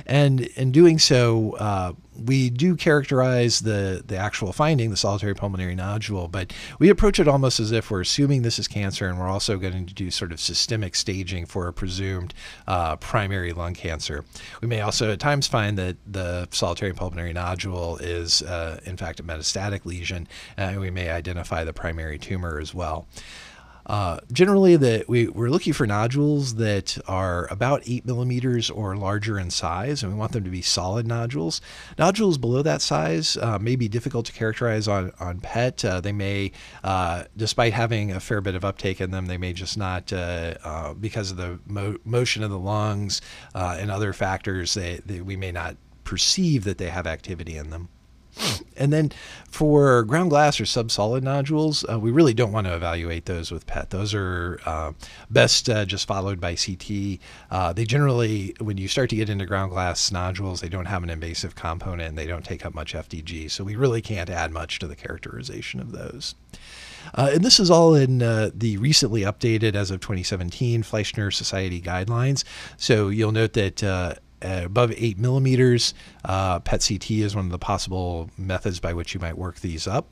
And 0.06 0.42
in 0.42 0.70
doing 0.70 1.00
so, 1.00 1.56
uh, 1.56 1.94
we 2.16 2.50
do 2.50 2.76
characterize 2.76 3.60
the, 3.60 4.02
the 4.06 4.16
actual 4.16 4.52
finding, 4.52 4.90
the 4.90 4.96
solitary 4.96 5.34
pulmonary 5.34 5.74
nodule, 5.74 6.28
but 6.28 6.52
we 6.78 6.88
approach 6.88 7.18
it 7.18 7.26
almost 7.26 7.58
as 7.58 7.72
if 7.72 7.90
we're 7.90 8.02
assuming 8.02 8.42
this 8.42 8.58
is 8.58 8.68
cancer 8.68 9.08
and 9.08 9.18
we're 9.18 9.28
also 9.28 9.56
going 9.56 9.86
to 9.86 9.94
do 9.94 10.10
sort 10.10 10.32
of 10.32 10.40
systemic 10.40 10.94
staging 10.94 11.46
for 11.46 11.68
a 11.68 11.72
presumed 11.72 12.34
uh, 12.66 12.96
primary 12.96 13.52
lung 13.52 13.74
cancer. 13.74 14.24
We 14.60 14.68
may 14.68 14.80
also 14.80 15.10
at 15.10 15.20
times 15.20 15.46
find 15.46 15.78
that 15.78 15.96
the 16.06 16.48
solitary 16.50 16.92
pulmonary 16.92 17.32
nodule 17.32 17.96
is, 17.98 18.42
uh, 18.42 18.80
in 18.84 18.96
fact, 18.96 19.20
a 19.20 19.22
metastatic 19.22 19.86
lesion, 19.86 20.28
and 20.56 20.80
we 20.80 20.90
may 20.90 21.10
identify 21.10 21.64
the 21.64 21.72
primary 21.72 22.18
tumor 22.18 22.58
as 22.58 22.74
well. 22.74 23.06
Uh, 23.92 24.18
generally, 24.32 24.74
that 24.74 25.06
we, 25.06 25.28
we're 25.28 25.50
looking 25.50 25.74
for 25.74 25.86
nodules 25.86 26.54
that 26.54 26.96
are 27.06 27.46
about 27.52 27.82
eight 27.84 28.06
millimeters 28.06 28.70
or 28.70 28.96
larger 28.96 29.38
in 29.38 29.50
size, 29.50 30.02
and 30.02 30.10
we 30.10 30.18
want 30.18 30.32
them 30.32 30.42
to 30.42 30.48
be 30.48 30.62
solid 30.62 31.06
nodules. 31.06 31.60
Nodules 31.98 32.38
below 32.38 32.62
that 32.62 32.80
size 32.80 33.36
uh, 33.36 33.58
may 33.58 33.76
be 33.76 33.88
difficult 33.88 34.24
to 34.24 34.32
characterize 34.32 34.88
on 34.88 35.12
on 35.20 35.40
PET. 35.40 35.84
Uh, 35.84 36.00
they 36.00 36.10
may, 36.10 36.52
uh, 36.82 37.24
despite 37.36 37.74
having 37.74 38.10
a 38.10 38.18
fair 38.18 38.40
bit 38.40 38.54
of 38.54 38.64
uptake 38.64 38.98
in 38.98 39.10
them, 39.10 39.26
they 39.26 39.36
may 39.36 39.52
just 39.52 39.76
not 39.76 40.10
uh, 40.10 40.54
uh, 40.64 40.94
because 40.94 41.30
of 41.30 41.36
the 41.36 41.60
mo- 41.66 41.98
motion 42.02 42.42
of 42.42 42.50
the 42.50 42.58
lungs 42.58 43.20
and 43.54 43.90
other 43.90 44.14
factors. 44.14 44.72
They, 44.72 45.02
they, 45.04 45.20
we 45.20 45.36
may 45.36 45.52
not 45.52 45.76
perceive 46.02 46.64
that 46.64 46.78
they 46.78 46.88
have 46.88 47.06
activity 47.06 47.58
in 47.58 47.68
them. 47.68 47.90
And 48.76 48.92
then 48.92 49.12
for 49.50 50.02
ground 50.04 50.30
glass 50.30 50.60
or 50.60 50.64
subsolid 50.64 51.22
nodules, 51.22 51.84
uh, 51.88 51.98
we 51.98 52.10
really 52.10 52.34
don't 52.34 52.52
want 52.52 52.66
to 52.66 52.74
evaluate 52.74 53.26
those 53.26 53.50
with 53.50 53.66
PET. 53.66 53.90
Those 53.90 54.14
are 54.14 54.58
uh, 54.64 54.92
best 55.30 55.68
uh, 55.68 55.84
just 55.84 56.06
followed 56.06 56.40
by 56.40 56.54
CT. 56.54 57.18
Uh, 57.50 57.72
they 57.72 57.84
generally, 57.84 58.54
when 58.60 58.78
you 58.78 58.88
start 58.88 59.10
to 59.10 59.16
get 59.16 59.28
into 59.28 59.46
ground 59.46 59.70
glass 59.70 60.10
nodules, 60.10 60.60
they 60.60 60.68
don't 60.68 60.86
have 60.86 61.02
an 61.02 61.10
invasive 61.10 61.54
component 61.54 62.08
and 62.08 62.18
they 62.18 62.26
don't 62.26 62.44
take 62.44 62.64
up 62.64 62.74
much 62.74 62.94
FDG. 62.94 63.50
So 63.50 63.62
we 63.62 63.76
really 63.76 64.02
can't 64.02 64.30
add 64.30 64.50
much 64.50 64.78
to 64.80 64.86
the 64.86 64.96
characterization 64.96 65.78
of 65.78 65.92
those. 65.92 66.34
Uh, 67.14 67.30
and 67.34 67.44
this 67.44 67.58
is 67.60 67.70
all 67.70 67.94
in 67.94 68.22
uh, 68.22 68.50
the 68.54 68.76
recently 68.78 69.22
updated, 69.22 69.74
as 69.74 69.90
of 69.90 70.00
2017, 70.00 70.82
Fleischner 70.82 71.32
Society 71.32 71.80
guidelines. 71.80 72.44
So 72.76 73.08
you'll 73.08 73.32
note 73.32 73.52
that 73.54 73.82
uh, 73.82 74.14
above 74.42 74.92
eight 74.96 75.18
millimeters. 75.18 75.94
Uh, 76.24 76.60
PET 76.60 76.84
CT 76.88 77.10
is 77.10 77.36
one 77.36 77.46
of 77.46 77.50
the 77.50 77.58
possible 77.58 78.30
methods 78.36 78.80
by 78.80 78.92
which 78.92 79.14
you 79.14 79.20
might 79.20 79.36
work 79.36 79.60
these 79.60 79.86
up. 79.86 80.06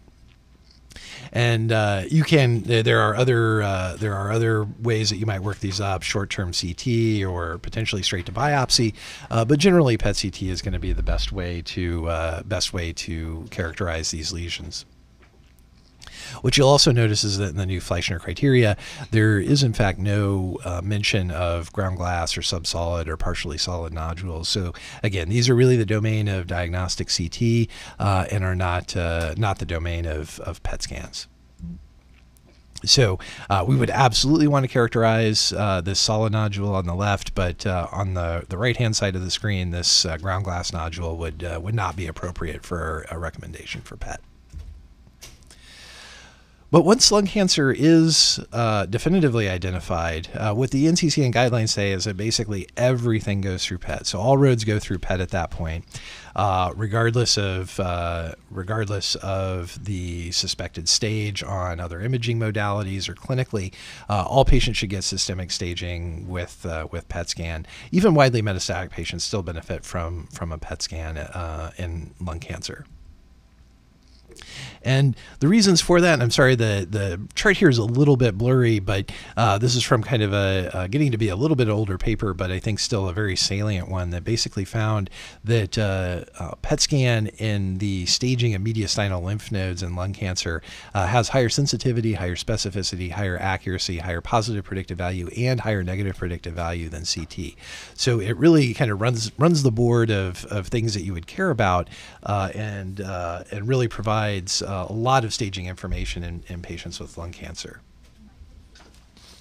And 1.32 1.70
uh, 1.70 2.02
you 2.10 2.24
can. 2.24 2.62
There 2.62 3.00
are 3.00 3.14
other. 3.14 3.62
Uh, 3.62 3.96
there 3.96 4.14
are 4.14 4.32
other 4.32 4.64
ways 4.64 5.10
that 5.10 5.16
you 5.16 5.26
might 5.26 5.40
work 5.42 5.60
these 5.60 5.80
up: 5.80 6.02
short-term 6.02 6.52
CT 6.52 7.24
or 7.24 7.58
potentially 7.58 8.02
straight 8.02 8.26
to 8.26 8.32
biopsy. 8.32 8.94
Uh, 9.30 9.44
but 9.44 9.58
generally, 9.58 9.96
PET 9.96 10.18
CT 10.20 10.42
is 10.42 10.62
going 10.62 10.72
to 10.72 10.80
be 10.80 10.92
the 10.92 11.02
best 11.02 11.30
way 11.30 11.62
to 11.62 12.08
uh, 12.08 12.42
best 12.42 12.72
way 12.72 12.92
to 12.94 13.46
characterize 13.50 14.10
these 14.10 14.32
lesions. 14.32 14.84
What 16.42 16.56
you'll 16.56 16.68
also 16.68 16.92
notice 16.92 17.24
is 17.24 17.38
that 17.38 17.50
in 17.50 17.56
the 17.56 17.66
new 17.66 17.80
Fleischner 17.80 18.20
criteria, 18.20 18.76
there 19.10 19.38
is 19.38 19.62
in 19.62 19.72
fact 19.72 19.98
no 19.98 20.58
uh, 20.64 20.80
mention 20.82 21.30
of 21.30 21.72
ground 21.72 21.96
glass 21.96 22.36
or 22.36 22.40
subsolid 22.40 23.08
or 23.08 23.16
partially 23.16 23.58
solid 23.58 23.92
nodules. 23.92 24.48
So 24.48 24.72
again, 25.02 25.28
these 25.28 25.48
are 25.48 25.54
really 25.54 25.76
the 25.76 25.86
domain 25.86 26.28
of 26.28 26.46
diagnostic 26.46 27.08
CT 27.08 27.68
uh, 27.98 28.26
and 28.30 28.44
are 28.44 28.54
not 28.54 28.96
uh, 28.96 29.34
not 29.36 29.58
the 29.58 29.66
domain 29.66 30.06
of, 30.06 30.40
of 30.40 30.62
PET 30.62 30.82
scans. 30.82 31.26
So 32.84 33.18
uh, 33.50 33.64
we 33.66 33.76
would 33.76 33.90
absolutely 33.90 34.48
want 34.48 34.64
to 34.64 34.68
characterize 34.68 35.52
uh, 35.52 35.80
this 35.82 36.00
solid 36.00 36.32
nodule 36.32 36.74
on 36.74 36.86
the 36.86 36.94
left, 36.94 37.34
but 37.34 37.66
uh, 37.66 37.88
on 37.92 38.14
the, 38.14 38.44
the 38.48 38.56
right 38.56 38.76
hand 38.76 38.96
side 38.96 39.14
of 39.16 39.22
the 39.22 39.30
screen, 39.30 39.70
this 39.70 40.06
uh, 40.06 40.16
ground 40.16 40.44
glass 40.44 40.72
nodule 40.72 41.16
would 41.18 41.44
uh, 41.44 41.60
would 41.62 41.74
not 41.74 41.96
be 41.96 42.06
appropriate 42.06 42.64
for 42.64 43.06
a 43.10 43.18
recommendation 43.18 43.82
for 43.82 43.96
PET. 43.96 44.20
But 46.70 46.84
once 46.84 47.10
lung 47.10 47.26
cancer 47.26 47.72
is 47.72 48.38
uh, 48.52 48.86
definitively 48.86 49.48
identified, 49.48 50.28
uh, 50.34 50.54
what 50.54 50.70
the 50.70 50.86
NCCN 50.86 51.34
guidelines 51.34 51.70
say 51.70 51.90
is 51.90 52.04
that 52.04 52.16
basically 52.16 52.68
everything 52.76 53.40
goes 53.40 53.64
through 53.64 53.78
PET. 53.78 54.06
So 54.06 54.20
all 54.20 54.38
roads 54.38 54.62
go 54.62 54.78
through 54.78 55.00
PET 55.00 55.20
at 55.20 55.30
that 55.30 55.50
point, 55.50 55.84
uh, 56.36 56.72
regardless 56.76 57.36
of 57.36 57.80
uh, 57.80 58.34
regardless 58.52 59.16
of 59.16 59.84
the 59.84 60.30
suspected 60.30 60.88
stage 60.88 61.42
on 61.42 61.80
other 61.80 62.00
imaging 62.00 62.38
modalities 62.38 63.08
or 63.08 63.14
clinically. 63.14 63.74
Uh, 64.08 64.24
all 64.28 64.44
patients 64.44 64.76
should 64.76 64.90
get 64.90 65.02
systemic 65.02 65.50
staging 65.50 66.28
with 66.28 66.64
uh, 66.64 66.86
with 66.92 67.08
PET 67.08 67.30
scan. 67.30 67.66
Even 67.90 68.14
widely 68.14 68.42
metastatic 68.42 68.90
patients 68.90 69.24
still 69.24 69.42
benefit 69.42 69.84
from 69.84 70.28
from 70.28 70.52
a 70.52 70.58
PET 70.58 70.82
scan 70.82 71.16
in 71.78 72.14
lung 72.20 72.38
cancer. 72.38 72.86
And 74.82 75.16
the 75.40 75.48
reasons 75.48 75.80
for 75.80 76.00
that, 76.00 76.20
I'm 76.20 76.30
sorry, 76.30 76.54
the, 76.54 76.86
the 76.88 77.20
chart 77.34 77.56
here 77.58 77.68
is 77.68 77.78
a 77.78 77.84
little 77.84 78.16
bit 78.16 78.38
blurry, 78.38 78.78
but 78.78 79.12
uh, 79.36 79.58
this 79.58 79.74
is 79.76 79.82
from 79.82 80.02
kind 80.02 80.22
of 80.22 80.32
a 80.32 80.70
uh, 80.72 80.86
getting 80.86 81.10
to 81.12 81.18
be 81.18 81.28
a 81.28 81.36
little 81.36 81.56
bit 81.56 81.68
older 81.68 81.98
paper, 81.98 82.32
but 82.32 82.50
I 82.50 82.58
think 82.58 82.78
still 82.78 83.08
a 83.08 83.12
very 83.12 83.36
salient 83.36 83.88
one 83.88 84.10
that 84.10 84.24
basically 84.24 84.64
found 84.64 85.10
that 85.44 85.76
uh, 85.76 86.24
uh 86.38 86.54
PET 86.62 86.80
scan 86.80 87.26
in 87.38 87.78
the 87.78 88.06
staging 88.06 88.54
of 88.54 88.62
mediastinal 88.62 89.22
lymph 89.22 89.52
nodes 89.52 89.82
in 89.82 89.96
lung 89.96 90.12
cancer 90.12 90.62
uh, 90.94 91.06
has 91.06 91.28
higher 91.28 91.48
sensitivity, 91.48 92.14
higher 92.14 92.36
specificity, 92.36 93.10
higher 93.10 93.38
accuracy, 93.38 93.98
higher 93.98 94.20
positive 94.20 94.64
predictive 94.64 94.96
value, 94.96 95.28
and 95.36 95.60
higher 95.60 95.82
negative 95.82 96.16
predictive 96.16 96.54
value 96.54 96.88
than 96.88 97.04
CT. 97.04 97.54
So 97.94 98.20
it 98.20 98.36
really 98.36 98.72
kind 98.72 98.90
of 98.90 99.00
runs 99.00 99.30
runs 99.38 99.62
the 99.62 99.70
board 99.70 100.10
of, 100.10 100.44
of 100.46 100.68
things 100.68 100.94
that 100.94 101.02
you 101.02 101.12
would 101.12 101.26
care 101.26 101.50
about 101.50 101.88
uh, 102.22 102.50
and 102.54 103.00
and 103.00 103.68
really 103.68 103.88
provides 103.88 104.62
uh, 104.70 104.86
a 104.88 104.92
lot 104.92 105.24
of 105.24 105.34
staging 105.34 105.66
information 105.66 106.22
in, 106.22 106.44
in, 106.46 106.62
patients 106.62 107.00
with 107.00 107.18
lung 107.18 107.32
cancer. 107.32 107.80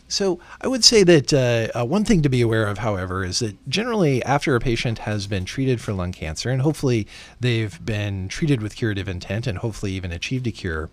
So 0.08 0.40
I 0.60 0.68
would 0.68 0.84
say 0.84 1.04
that 1.04 1.32
uh, 1.32 1.80
uh, 1.80 1.86
one 1.86 2.04
thing 2.04 2.24
to 2.24 2.30
be 2.30 2.42
aware 2.42 2.66
of, 2.66 2.80
however, 2.80 3.24
is 3.24 3.38
that 3.40 3.56
generally 3.70 4.24
after 4.24 4.56
a 4.56 4.60
patient 4.60 5.00
has 5.00 5.28
been 5.28 5.46
treated 5.46 5.80
for 5.80 5.94
lung 5.94 6.12
cancer, 6.12 6.50
and 6.50 6.64
hopefully 6.64 7.06
they've 7.40 7.86
been 7.86 8.28
treated 8.28 8.64
with 8.64 8.76
curative 8.76 9.08
intent 9.08 9.46
and 9.46 9.60
hopefully 9.60 9.92
even 9.92 10.12
achieved 10.12 10.48
a 10.48 10.52
cure, 10.52 10.90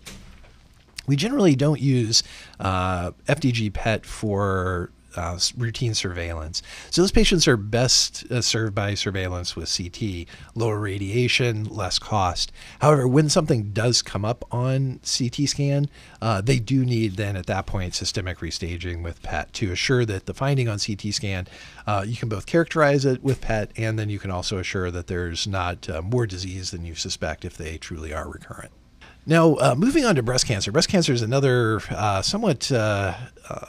we 1.06 1.16
generally 1.16 1.56
don't 1.56 1.80
use 1.80 2.22
uh, 2.60 3.12
FDG 3.26 3.72
PET 3.72 4.04
for 4.04 4.90
uh, 5.16 5.38
routine 5.56 5.94
surveillance. 5.94 6.62
So 6.90 7.02
those 7.02 7.12
patients 7.12 7.48
are 7.48 7.56
best 7.56 8.30
uh, 8.30 8.40
served 8.40 8.74
by 8.74 8.94
surveillance 8.94 9.56
with 9.56 9.74
CT, 9.74 10.26
lower 10.54 10.78
radiation, 10.78 11.64
less 11.64 11.98
cost. 11.98 12.52
However, 12.80 13.06
when 13.08 13.28
something 13.28 13.72
does 13.72 14.02
come 14.02 14.24
up 14.24 14.44
on 14.52 15.00
CT 15.00 15.48
scan, 15.48 15.88
uh, 16.20 16.40
they 16.40 16.58
do 16.58 16.84
need 16.84 17.16
then 17.16 17.36
at 17.36 17.46
that 17.46 17.66
point 17.66 17.94
systemic 17.94 18.38
restaging 18.38 19.02
with 19.02 19.22
PET 19.22 19.52
to 19.54 19.72
assure 19.72 20.04
that 20.04 20.26
the 20.26 20.34
finding 20.34 20.68
on 20.68 20.78
CT 20.78 21.14
scan, 21.14 21.46
uh, 21.86 22.04
you 22.06 22.16
can 22.16 22.28
both 22.28 22.46
characterize 22.46 23.04
it 23.04 23.22
with 23.22 23.40
PET 23.40 23.70
and 23.76 23.98
then 23.98 24.10
you 24.10 24.18
can 24.18 24.30
also 24.30 24.58
assure 24.58 24.90
that 24.90 25.06
there's 25.06 25.46
not 25.46 25.88
uh, 25.88 26.02
more 26.02 26.26
disease 26.26 26.70
than 26.70 26.84
you 26.84 26.94
suspect 26.94 27.44
if 27.44 27.56
they 27.56 27.78
truly 27.78 28.12
are 28.12 28.28
recurrent. 28.28 28.72
Now, 29.28 29.54
uh, 29.54 29.74
moving 29.76 30.04
on 30.04 30.14
to 30.14 30.22
breast 30.22 30.46
cancer. 30.46 30.70
Breast 30.70 30.88
cancer 30.88 31.12
is 31.12 31.20
another 31.20 31.80
uh, 31.90 32.22
somewhat 32.22 32.70
uh, 32.70 33.14
uh, 33.48 33.66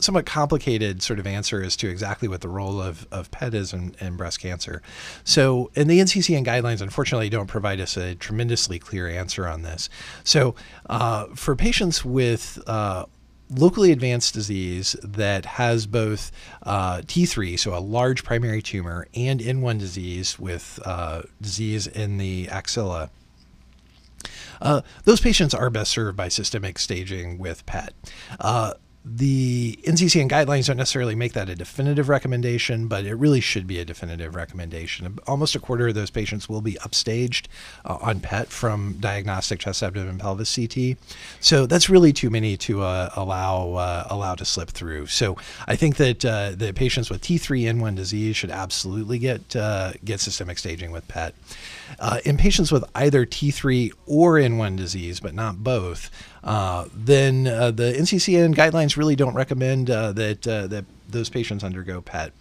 somewhat 0.00 0.26
complicated 0.26 1.02
sort 1.02 1.18
of 1.18 1.26
answer 1.26 1.62
as 1.62 1.76
to 1.76 1.88
exactly 1.88 2.28
what 2.28 2.40
the 2.40 2.48
role 2.48 2.80
of, 2.80 3.06
of 3.10 3.30
PET 3.30 3.54
is 3.54 3.72
in, 3.72 3.94
in 4.00 4.16
breast 4.16 4.40
cancer. 4.40 4.82
So, 5.24 5.70
and 5.76 5.88
the 5.88 6.00
NCCN 6.00 6.44
guidelines 6.44 6.80
unfortunately 6.80 7.30
don't 7.30 7.46
provide 7.46 7.80
us 7.80 7.96
a 7.96 8.14
tremendously 8.14 8.78
clear 8.78 9.08
answer 9.08 9.46
on 9.46 9.62
this. 9.62 9.88
So, 10.24 10.54
uh, 10.88 11.26
for 11.34 11.56
patients 11.56 12.04
with 12.04 12.62
uh, 12.66 13.06
locally 13.50 13.92
advanced 13.92 14.34
disease 14.34 14.96
that 15.02 15.44
has 15.44 15.86
both 15.86 16.30
uh, 16.62 16.98
T3, 16.98 17.58
so 17.58 17.76
a 17.76 17.80
large 17.80 18.24
primary 18.24 18.62
tumor, 18.62 19.06
and 19.14 19.40
N1 19.40 19.78
disease 19.78 20.38
with 20.38 20.78
uh, 20.84 21.22
disease 21.40 21.86
in 21.86 22.18
the 22.18 22.48
axilla. 22.48 23.10
Uh, 24.60 24.82
those 25.04 25.20
patients 25.20 25.54
are 25.54 25.70
best 25.70 25.90
served 25.90 26.16
by 26.16 26.28
systemic 26.28 26.78
staging 26.78 27.38
with 27.38 27.64
PET. 27.66 27.94
The 29.12 29.76
NCCN 29.82 30.30
guidelines 30.30 30.68
don't 30.68 30.76
necessarily 30.76 31.16
make 31.16 31.32
that 31.32 31.48
a 31.48 31.56
definitive 31.56 32.08
recommendation, 32.08 32.86
but 32.86 33.04
it 33.04 33.14
really 33.16 33.40
should 33.40 33.66
be 33.66 33.80
a 33.80 33.84
definitive 33.84 34.36
recommendation. 34.36 35.18
Almost 35.26 35.56
a 35.56 35.58
quarter 35.58 35.88
of 35.88 35.96
those 35.96 36.10
patients 36.10 36.48
will 36.48 36.60
be 36.60 36.74
upstaged 36.74 37.46
uh, 37.84 37.98
on 38.00 38.20
PET 38.20 38.48
from 38.48 38.98
diagnostic 39.00 39.58
chest, 39.58 39.82
abdomen, 39.82 40.10
and 40.10 40.20
pelvis 40.20 40.54
CT. 40.54 40.96
So 41.40 41.66
that's 41.66 41.90
really 41.90 42.12
too 42.12 42.30
many 42.30 42.56
to 42.58 42.82
uh, 42.82 43.10
allow 43.16 43.72
uh, 43.72 44.06
allow 44.08 44.36
to 44.36 44.44
slip 44.44 44.70
through. 44.70 45.06
So 45.06 45.36
I 45.66 45.74
think 45.74 45.96
that 45.96 46.24
uh, 46.24 46.52
the 46.54 46.72
patients 46.72 47.10
with 47.10 47.20
T3N1 47.20 47.96
disease 47.96 48.36
should 48.36 48.52
absolutely 48.52 49.18
get 49.18 49.56
uh, 49.56 49.94
get 50.04 50.20
systemic 50.20 50.58
staging 50.58 50.92
with 50.92 51.08
PET. 51.08 51.34
Uh, 51.98 52.20
in 52.24 52.36
patients 52.36 52.70
with 52.70 52.84
either 52.94 53.26
T3 53.26 53.92
or 54.06 54.34
N1 54.34 54.76
disease, 54.76 55.18
but 55.18 55.34
not 55.34 55.64
both, 55.64 56.10
uh, 56.44 56.86
then 56.94 57.46
uh, 57.46 57.70
the 57.70 57.92
NCCN 57.92 58.54
guidelines 58.54 58.96
really 58.96 59.16
don't 59.16 59.34
recommend 59.34 59.90
uh, 59.90 60.12
that 60.12 60.46
uh, 60.46 60.66
that 60.68 60.84
those 61.08 61.28
patients 61.28 61.64
undergo 61.64 62.00
PET. 62.00 62.32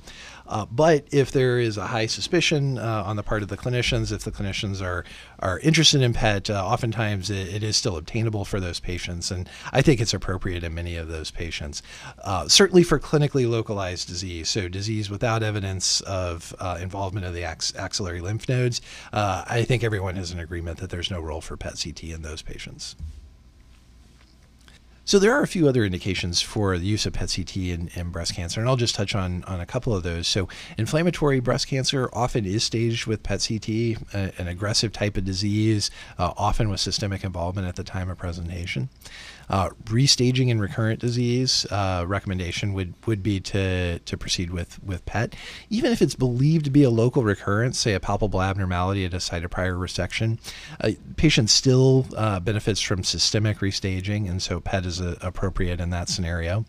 Uh, 0.48 0.65
but 0.65 1.06
if 1.12 1.32
there 1.32 1.60
is 1.60 1.77
a 1.77 1.86
high 1.86 2.08
suspicion 2.08 2.79
uh, 2.79 3.03
on 3.06 3.15
the 3.15 3.22
part 3.22 3.44
of 3.44 3.50
the 3.50 3.58
clinicians, 3.58 4.12
if 4.12 4.24
the 4.24 4.32
clinicians 4.32 4.82
are 4.82 5.06
are 5.38 5.60
interested 5.60 6.01
in 6.01 6.12
PET, 6.12 6.50
uh, 6.50 6.65
oftentimes 6.65 7.29
it, 7.29 7.53
it 7.53 7.63
is 7.63 7.77
still 7.77 7.98
obtainable 7.98 8.44
for 8.46 8.60
those 8.60 8.79
patients, 8.79 9.29
and 9.29 9.48
I 9.72 9.84
think 9.84 10.01
it's 10.01 10.13
appropriate 10.13 10.63
in 10.63 10.74
many 10.74 10.96
of 10.96 11.08
those 11.08 11.29
patients. 11.29 11.84
Uh, 12.24 12.48
certainly 12.48 12.82
for 12.82 13.00
clinically 13.00 13.48
localized 13.48 14.08
disease, 14.08 14.50
so 14.50 14.68
disease 14.68 15.10
without 15.10 15.44
evidence 15.44 16.01
of 16.01 16.56
involvement 16.82 17.27
of 17.27 17.34
the 17.34 17.44
ax- 17.44 17.75
axillary 17.75 18.22
lymph 18.22 18.50
nodes, 18.50 18.82
I 19.13 19.63
think 19.63 19.84
everyone 19.84 20.15
has 20.15 20.32
an 20.32 20.39
agreement 20.39 20.79
that 20.79 20.89
there's 20.89 21.12
no 21.12 21.20
role 21.20 21.41
for 21.41 21.58
PET 21.58 21.79
CT 21.84 22.06
in 22.06 22.24
those 22.24 22.41
patients. 22.41 22.96
So 25.06 25.18
there 25.18 25.34
are 25.34 25.41
a 25.41 25.48
few 25.48 25.68
other 25.68 25.84
indications 25.84 26.41
for 26.41 26.77
the 26.77 26.86
use 26.86 27.06
of 27.06 27.13
PET-CT 27.13 27.58
in, 27.58 27.89
in, 27.96 28.12
breast 28.12 28.36
cancer, 28.36 28.60
and 28.60 28.70
I'll 28.70 28.75
just 28.75 28.94
touch 28.94 29.15
on, 29.15 29.44
on 29.46 29.60
a 29.60 29.65
couple 29.65 29.96
of 29.96 30.03
those. 30.03 30.27
So 30.27 30.48
inflammatory 30.77 31.39
breast 31.39 31.68
cancer 31.68 32.10
often 32.13 32.46
is 32.46 32.63
staged 32.63 33.08
with 33.08 33.24
PET-CT, 33.24 34.13
an 34.13 34.48
aggressive 34.48 34.94
type 34.94 35.18
of 35.18 35.25
disease, 35.25 35.89
uh, 36.20 36.34
often 36.38 36.70
with 36.70 36.79
systemic 36.79 37.24
involvement 37.24 37.68
at 37.68 37.75
the 37.75 37.84
time 37.84 38.10
of 38.10 38.20
presentation. 38.20 38.89
Uh, 39.50 39.70
restaging 39.86 40.50
in 40.50 40.62
recurrent 40.62 41.00
disease 41.00 41.65
uh, 41.72 42.03
recommendation 42.08 42.72
would, 42.74 42.94
would 43.08 43.24
be 43.24 43.39
to, 43.39 43.98
to 44.00 44.15
proceed 44.15 44.51
with, 44.51 44.82
with 44.84 45.03
PET. 45.06 45.36
Even 45.70 45.91
if 45.91 46.03
it's 46.03 46.13
believed 46.13 46.65
to 46.65 46.72
be 46.72 46.84
a 46.84 46.89
local 46.89 47.24
recurrence, 47.24 47.79
say 47.79 47.94
a 47.94 48.00
palpable 48.00 48.44
abnormality 48.44 49.06
at 49.06 49.13
a 49.13 49.20
site 49.20 49.44
of 49.44 49.50
prior 49.50 49.74
resection, 49.74 50.38
a 50.82 50.96
patient 51.15 51.50
still 51.50 52.06
uh, 52.15 52.39
benefits 52.39 52.79
from 52.79 53.03
systemic 53.03 53.58
restaging, 53.60 54.29
and 54.29 54.41
so 54.41 54.60
PET 54.60 54.86
is 54.86 55.00
a, 55.00 55.10
uh, 55.10 55.15
appropriate 55.22 55.79
in 55.82 55.89
that 55.89 56.10
scenario. 56.10 56.65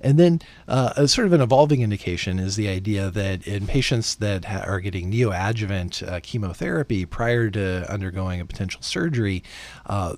And 0.00 0.18
then 0.18 0.40
uh, 0.66 0.94
a 0.96 1.06
sort 1.08 1.26
of 1.26 1.32
an 1.32 1.40
evolving 1.40 1.82
indication 1.82 2.38
is 2.38 2.56
the 2.56 2.68
idea 2.68 3.10
that 3.10 3.46
in 3.46 3.66
patients 3.66 4.16
that 4.16 4.46
ha- 4.46 4.64
are 4.66 4.80
getting 4.80 5.12
neoadjuvant 5.12 6.06
uh, 6.06 6.20
chemotherapy 6.22 7.04
prior 7.04 7.50
to 7.50 7.90
undergoing 7.90 8.40
a 8.40 8.46
potential 8.46 8.82
surgery, 8.82 9.44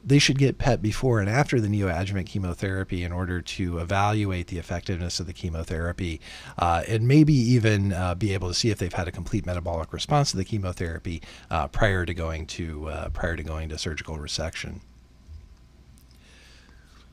they 0.05 0.19
should 0.19 0.39
get 0.39 0.59
PET 0.59 0.81
before 0.81 1.21
and 1.21 1.29
after 1.29 1.61
the 1.61 1.69
neoadjuvant 1.69 1.98
adjuvant 2.01 2.27
chemotherapy 2.27 3.03
in 3.03 3.13
order 3.13 3.41
to 3.41 3.79
evaluate 3.79 4.49
the 4.49 4.59
effectiveness 4.59 5.21
of 5.21 5.27
the 5.27 5.33
chemotherapy 5.33 6.21
uh, 6.59 6.83
and 6.87 7.07
maybe 7.07 7.35
even 7.35 7.93
uh, 7.93 8.15
be 8.15 8.33
able 8.35 8.49
to 8.49 8.55
see 8.55 8.71
if 8.71 8.79
they've 8.79 8.93
had 8.93 9.09
a 9.09 9.13
complete 9.13 9.45
metabolic 9.47 9.93
response 9.93 10.31
to 10.31 10.37
the 10.37 10.45
chemotherapy 10.45 11.23
uh, 11.51 11.67
prior 11.69 12.05
to 12.05 12.15
going 12.15 12.47
to 12.47 12.89
uh, 12.89 13.09
prior 13.11 13.37
to 13.37 13.43
going 13.43 13.69
to 13.69 13.79
surgical 13.79 14.17
resection. 14.17 14.81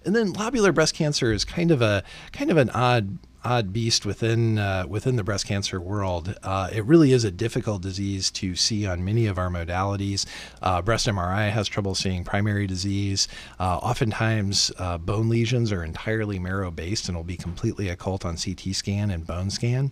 and 0.06 0.16
then 0.16 0.34
lobular 0.34 0.74
breast 0.74 0.94
cancer 0.94 1.32
is 1.32 1.44
kind 1.44 1.72
of 1.72 1.82
a 1.82 2.04
kind 2.32 2.52
of 2.52 2.58
an 2.58 2.70
odd 2.70 3.18
odd 3.46 3.72
beast 3.72 4.06
within 4.06 4.58
uh, 4.58 4.86
within 4.90 5.16
the 5.16 5.24
breast 5.24 5.46
cancer 5.46 5.80
world. 5.80 6.36
Uh, 6.44 6.70
it 6.74 6.84
really 6.86 7.12
is 7.12 7.24
a 7.24 7.32
difficult 7.32 7.82
disease 7.82 8.32
to 8.32 8.56
see 8.56 8.88
on 8.88 9.06
many 9.06 9.28
of 9.28 9.38
our 9.38 9.50
modalities. 9.50 10.26
Uh, 10.62 10.82
breast 10.82 11.08
MRI 11.08 11.52
has 11.52 11.68
trouble 11.68 11.94
seeing 11.94 12.24
primary 12.24 12.66
disease. 12.66 13.28
Uh, 13.60 13.78
oftentimes, 13.78 14.72
uh, 14.80 14.98
bone 14.98 15.30
lesions 15.30 15.72
are 15.72 15.84
entirely 15.84 16.40
marrow 16.40 16.72
based 16.72 17.08
and 17.08 17.16
will 17.16 17.24
be 17.24 17.38
completely 17.38 17.88
occult 17.88 18.26
on 18.26 18.36
CT 18.36 18.74
scan 18.74 19.12
and 19.12 19.28
bone 19.28 19.52
scan. 19.52 19.92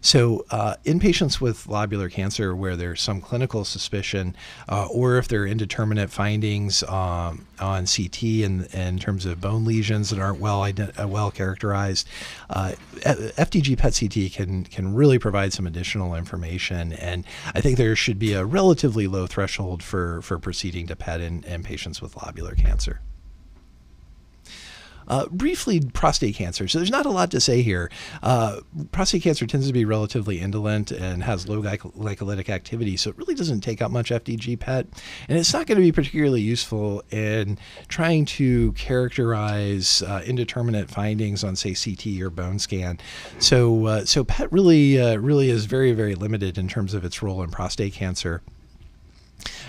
So, 0.00 0.46
uh, 0.50 0.76
in 0.84 0.98
patients 0.98 1.40
with 1.40 1.66
lobular 1.66 2.10
cancer 2.10 2.56
where 2.56 2.74
there's 2.74 3.02
some 3.02 3.20
clinical 3.20 3.64
suspicion, 3.64 4.34
or 4.68 5.18
if 5.18 5.28
there 5.28 5.42
are 5.42 5.46
indeterminate 5.46 6.10
findings 6.10 6.82
um, 6.84 7.46
on 7.60 7.86
CT 7.86 8.22
in, 8.22 8.64
in 8.72 8.98
terms 8.98 9.26
of 9.26 9.40
bone 9.40 9.64
lesions 9.64 10.10
that 10.10 10.18
aren't 10.18 10.40
well 10.40 10.54
well 11.06 11.30
characterized 11.30 12.08
FDG 13.00 13.78
PET 13.78 13.98
CT 13.98 14.32
can 14.32 14.64
can 14.64 14.94
really 14.94 15.18
provide 15.18 15.52
some 15.52 15.66
additional 15.66 16.14
information, 16.14 16.92
and 16.92 17.24
I 17.54 17.60
think 17.60 17.76
there 17.76 17.96
should 17.96 18.18
be 18.18 18.32
a 18.32 18.44
relatively 18.44 19.06
low 19.06 19.26
threshold 19.26 19.82
for 19.82 20.22
for 20.22 20.38
proceeding 20.38 20.86
to 20.88 20.96
PET 20.96 21.20
in, 21.20 21.44
in 21.44 21.62
patients 21.62 22.00
with 22.00 22.14
lobular 22.14 22.56
cancer. 22.56 23.00
Uh, 25.08 25.26
briefly, 25.26 25.80
prostate 25.80 26.34
cancer. 26.34 26.68
So 26.68 26.78
there's 26.78 26.90
not 26.90 27.06
a 27.06 27.10
lot 27.10 27.30
to 27.32 27.40
say 27.40 27.62
here. 27.62 27.90
Uh, 28.22 28.60
prostate 28.92 29.22
cancer 29.22 29.46
tends 29.46 29.66
to 29.66 29.72
be 29.72 29.84
relatively 29.84 30.40
indolent 30.40 30.90
and 30.90 31.22
has 31.24 31.48
low 31.48 31.62
glycolytic 31.62 32.48
activity, 32.48 32.96
so 32.96 33.10
it 33.10 33.18
really 33.18 33.34
doesn't 33.34 33.60
take 33.60 33.82
up 33.82 33.90
much 33.90 34.10
FDG 34.10 34.58
PET, 34.58 34.86
and 35.28 35.38
it's 35.38 35.52
not 35.52 35.66
going 35.66 35.76
to 35.76 35.82
be 35.82 35.92
particularly 35.92 36.40
useful 36.40 37.02
in 37.10 37.58
trying 37.88 38.24
to 38.24 38.72
characterize 38.72 40.02
uh, 40.02 40.22
indeterminate 40.26 40.90
findings 40.90 41.44
on, 41.44 41.56
say, 41.56 41.74
CT 41.74 42.20
or 42.20 42.30
bone 42.30 42.58
scan. 42.58 42.98
So, 43.38 43.86
uh, 43.86 44.04
so 44.04 44.24
PET 44.24 44.52
really, 44.52 45.00
uh, 45.00 45.16
really 45.16 45.50
is 45.50 45.66
very, 45.66 45.92
very 45.92 46.14
limited 46.14 46.58
in 46.58 46.68
terms 46.68 46.94
of 46.94 47.04
its 47.04 47.22
role 47.22 47.42
in 47.42 47.50
prostate 47.50 47.92
cancer. 47.92 48.42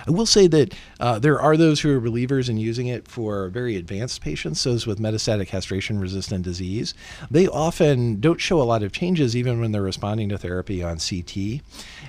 I 0.08 0.12
will 0.12 0.26
say 0.26 0.48
that 0.48 0.74
uh, 1.00 1.20
there 1.20 1.40
are 1.40 1.58
those 1.58 1.82
who 1.82 1.96
are 1.96 2.00
believers 2.00 2.50
in 2.50 2.58
using 2.58 2.88
it 2.88 3.08
for 3.08 3.50
very 3.50 3.76
advanced 3.76 4.22
patients, 4.22 4.64
those 4.64 4.86
with 4.86 5.00
metastatic 5.00 5.48
castration 5.48 6.00
resistant 6.00 6.44
disease. 6.44 6.94
They 7.32 7.48
often 7.48 8.20
don't 8.20 8.40
show 8.40 8.62
a 8.62 8.64
lot 8.64 8.84
of 8.84 8.92
changes 8.92 9.36
even 9.36 9.60
when 9.60 9.72
they're 9.72 9.82
responding 9.82 10.30
to 10.30 10.38
therapy 10.38 10.84
on 10.84 10.98
CT. 11.00 11.62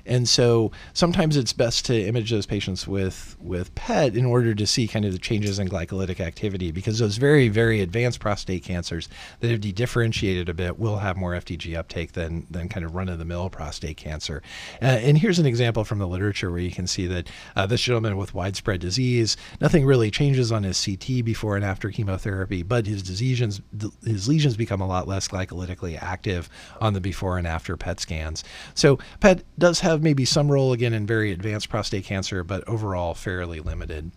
And 0.04 0.28
so 0.28 0.72
sometimes 0.92 1.36
it's 1.36 1.52
best 1.52 1.86
to 1.86 2.06
image 2.06 2.30
those 2.30 2.46
patients 2.46 2.86
with, 2.86 3.36
with 3.40 3.74
PET 3.74 4.14
in 4.14 4.26
order 4.26 4.54
to 4.54 4.66
see 4.66 4.86
kind 4.86 5.04
of 5.04 5.12
the 5.12 5.18
changes 5.18 5.58
in 5.58 5.68
glycolytic 5.68 6.20
activity 6.20 6.70
because 6.70 6.98
those 6.98 7.16
very, 7.16 7.48
very 7.48 7.80
advanced 7.80 8.20
prostate 8.20 8.62
cancers 8.62 9.08
that 9.40 9.50
have 9.50 9.60
differentiated 9.74 10.48
a 10.48 10.54
bit 10.54 10.78
will 10.78 10.98
have 10.98 11.16
more 11.16 11.32
FDG 11.32 11.76
uptake 11.76 12.12
than, 12.12 12.46
than 12.50 12.68
kind 12.68 12.84
of 12.84 12.94
run 12.94 13.08
of 13.08 13.18
the 13.18 13.24
mill 13.24 13.48
prostate 13.48 13.96
cancer. 13.96 14.42
Uh, 14.82 14.86
and 14.86 15.18
here's 15.18 15.38
an 15.38 15.46
example 15.46 15.84
from 15.84 15.98
the 15.98 16.06
literature 16.06 16.50
where 16.50 16.60
you 16.60 16.70
can 16.70 16.86
see 16.86 17.06
that 17.06 17.28
uh, 17.56 17.66
this 17.66 17.85
gentleman 17.86 18.16
with 18.16 18.34
widespread 18.34 18.80
disease, 18.80 19.36
nothing 19.60 19.86
really 19.86 20.10
changes 20.10 20.52
on 20.52 20.64
his 20.64 20.84
CT 20.84 21.24
before 21.24 21.56
and 21.56 21.64
after 21.64 21.90
chemotherapy, 21.90 22.62
but 22.62 22.86
his 22.86 23.20
lesions, 23.20 23.60
his 24.04 24.28
lesions 24.28 24.56
become 24.56 24.80
a 24.80 24.86
lot 24.86 25.08
less 25.08 25.28
glycolytically 25.28 26.00
active 26.02 26.48
on 26.80 26.92
the 26.92 27.00
before 27.00 27.38
and 27.38 27.46
after 27.46 27.76
PET 27.76 28.00
scans. 28.00 28.44
So 28.74 28.98
PET 29.20 29.44
does 29.58 29.80
have 29.80 30.02
maybe 30.02 30.24
some 30.24 30.50
role 30.50 30.72
again 30.72 30.92
in 30.92 31.06
very 31.06 31.32
advanced 31.32 31.68
prostate 31.68 32.04
cancer, 32.04 32.44
but 32.44 32.66
overall 32.68 33.14
fairly 33.14 33.60
limited. 33.60 34.10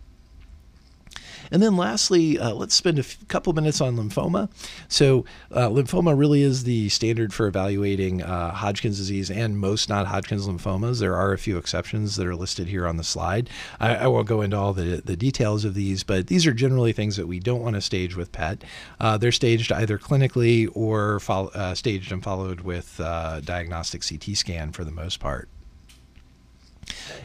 And 1.50 1.62
then 1.62 1.76
lastly, 1.76 2.38
uh, 2.38 2.54
let's 2.54 2.74
spend 2.74 2.98
a 2.98 3.00
f- 3.00 3.16
couple 3.28 3.52
minutes 3.52 3.80
on 3.80 3.96
lymphoma. 3.96 4.50
So, 4.88 5.24
uh, 5.50 5.68
lymphoma 5.68 6.16
really 6.18 6.42
is 6.42 6.64
the 6.64 6.88
standard 6.88 7.32
for 7.34 7.46
evaluating 7.46 8.22
uh, 8.22 8.52
Hodgkin's 8.52 8.98
disease 8.98 9.30
and 9.30 9.58
most 9.58 9.88
non 9.88 10.06
Hodgkin's 10.06 10.46
lymphomas. 10.46 11.00
There 11.00 11.16
are 11.16 11.32
a 11.32 11.38
few 11.38 11.56
exceptions 11.58 12.16
that 12.16 12.26
are 12.26 12.36
listed 12.36 12.68
here 12.68 12.86
on 12.86 12.96
the 12.96 13.04
slide. 13.04 13.50
I, 13.78 13.96
I 13.96 14.06
won't 14.06 14.28
go 14.28 14.42
into 14.42 14.56
all 14.56 14.72
the, 14.72 15.02
the 15.04 15.16
details 15.16 15.64
of 15.64 15.74
these, 15.74 16.02
but 16.02 16.28
these 16.28 16.46
are 16.46 16.54
generally 16.54 16.92
things 16.92 17.16
that 17.16 17.26
we 17.26 17.40
don't 17.40 17.62
want 17.62 17.74
to 17.74 17.80
stage 17.80 18.16
with 18.16 18.32
PET. 18.32 18.64
Uh, 18.98 19.18
they're 19.18 19.32
staged 19.32 19.72
either 19.72 19.98
clinically 19.98 20.68
or 20.74 21.20
fo- 21.20 21.48
uh, 21.48 21.74
staged 21.74 22.12
and 22.12 22.22
followed 22.22 22.60
with 22.60 23.00
uh, 23.00 23.40
diagnostic 23.40 24.02
CT 24.06 24.36
scan 24.36 24.72
for 24.72 24.84
the 24.84 24.90
most 24.90 25.20
part. 25.20 25.48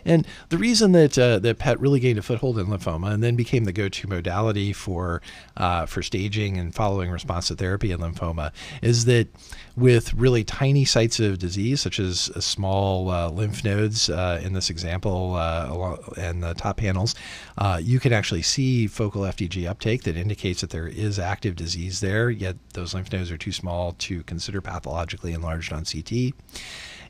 And 0.06 0.28
the 0.50 0.58
reason 0.58 0.92
that 0.94 1.18
uh, 1.18 1.40
that 1.40 1.58
PET 1.58 1.80
really 1.80 2.00
gained 2.00 2.20
a 2.20 2.22
foothold 2.22 2.60
in 2.60 2.68
lymphoma 2.68 3.12
and 3.12 3.24
then 3.24 3.36
became 3.36 3.66
the 3.66 3.74
go-to 3.74 4.08
modality 4.08 4.74
for 4.74 5.22
uh, 5.58 5.86
for 5.86 6.02
staging 6.02 6.58
and 6.58 6.74
following 6.74 7.10
response 7.12 7.48
to 7.48 7.56
therapy 7.56 7.92
in 7.92 8.00
lymphoma 8.00 8.52
is 8.82 9.06
that 9.06 9.28
with 9.76 10.14
really 10.14 10.44
tiny 10.44 10.86
sites 10.86 11.20
of 11.20 11.40
disease, 11.40 11.82
such 11.82 12.00
as 12.00 12.32
small 12.40 13.10
uh, 13.10 13.30
lymph 13.30 13.64
nodes 13.64 14.10
uh, 14.10 14.40
in 14.44 14.54
this 14.54 14.70
example 14.70 15.36
uh, 15.36 15.98
and 16.18 16.42
the 16.42 16.54
top 16.54 16.78
panels, 16.78 17.16
uh, 17.58 17.80
you 17.82 18.00
can 18.00 18.14
actually 18.14 18.42
see 18.42 18.88
focal 18.88 19.24
FDG 19.24 19.68
uptake 19.68 20.04
that 20.04 20.16
indicates 20.16 20.62
that 20.62 20.70
there 20.70 20.88
is 20.88 21.20
active 21.20 21.56
disease 21.56 22.00
there. 22.00 22.30
Yet 22.30 22.56
those 22.74 22.94
lymph 22.94 23.12
nodes 23.12 23.32
are 23.32 23.38
too 23.38 23.52
small 23.52 23.94
to 23.94 24.24
consider 24.24 24.62
pathologically 24.62 25.34
enlarged 25.34 25.74
on 25.74 25.84
CT. 25.84 26.34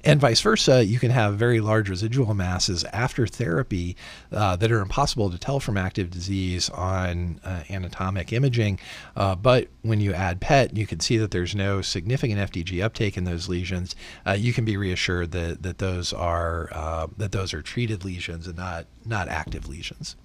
And 0.05 0.21
vice 0.21 0.39
versa, 0.39 0.85
you 0.85 0.99
can 0.99 1.09
have 1.09 1.33
very 1.33 1.59
large 1.59 1.89
residual 1.89 2.35
masses 2.35 2.83
after 2.93 3.25
therapy 3.25 3.97
uh, 4.31 4.55
that 4.57 4.71
are 4.71 4.81
impossible 4.81 5.31
to 5.31 5.39
tell 5.39 5.59
from 5.59 5.77
active 5.77 6.11
disease 6.11 6.69
on 6.69 7.41
uh, 7.43 7.63
anatomic 7.71 8.31
imaging. 8.31 8.79
Uh, 9.15 9.33
but 9.33 9.67
when 9.81 9.99
you 9.99 10.13
add 10.13 10.39
PET, 10.39 10.77
you 10.77 10.85
can 10.85 10.99
see 10.99 11.17
that 11.17 11.31
there's 11.31 11.55
no 11.55 11.81
significant 11.81 12.39
FDG 12.39 12.83
uptake 12.83 13.17
in 13.17 13.23
those 13.23 13.49
lesions. 13.49 13.95
Uh, 14.27 14.33
you 14.33 14.53
can 14.53 14.63
be 14.63 14.77
reassured 14.77 15.31
that, 15.31 15.63
that 15.63 15.79
those 15.79 16.13
are 16.13 16.69
uh, 16.71 17.07
that 17.17 17.31
those 17.31 17.51
are 17.51 17.63
treated 17.63 18.05
lesions 18.05 18.45
and 18.45 18.57
not 18.57 18.85
not 19.05 19.27
active 19.27 19.67
lesions. 19.67 20.15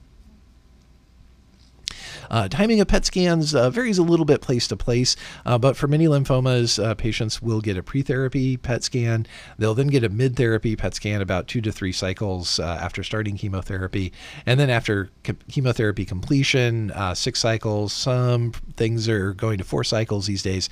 Uh, 2.30 2.48
timing 2.48 2.80
of 2.80 2.86
PET 2.86 3.04
scans 3.04 3.54
uh, 3.54 3.70
varies 3.70 3.98
a 3.98 4.02
little 4.02 4.24
bit 4.24 4.40
place 4.40 4.68
to 4.68 4.76
place, 4.76 5.16
uh, 5.44 5.58
but 5.58 5.76
for 5.76 5.88
many 5.88 6.06
lymphomas, 6.06 6.82
uh, 6.82 6.94
patients 6.94 7.42
will 7.42 7.60
get 7.60 7.76
a 7.76 7.82
pre-therapy 7.82 8.56
PET 8.56 8.84
scan. 8.84 9.26
They'll 9.58 9.74
then 9.74 9.88
get 9.88 10.04
a 10.04 10.08
mid-therapy 10.08 10.76
PET 10.76 10.94
scan 10.94 11.20
about 11.20 11.48
two 11.48 11.60
to 11.62 11.72
three 11.72 11.90
cycles 11.92 12.60
uh, 12.60 12.78
after 12.80 13.02
starting 13.02 13.36
chemotherapy, 13.36 14.12
and 14.46 14.60
then 14.60 14.70
after 14.70 15.10
chemotherapy 15.50 16.04
completion, 16.04 16.92
uh, 16.92 17.14
six 17.14 17.40
cycles. 17.40 17.92
Some 17.92 18.52
things 18.76 19.08
are 19.08 19.32
going 19.34 19.58
to 19.58 19.64
four 19.64 19.82
cycles 19.82 20.26
these 20.26 20.42
days. 20.42 20.68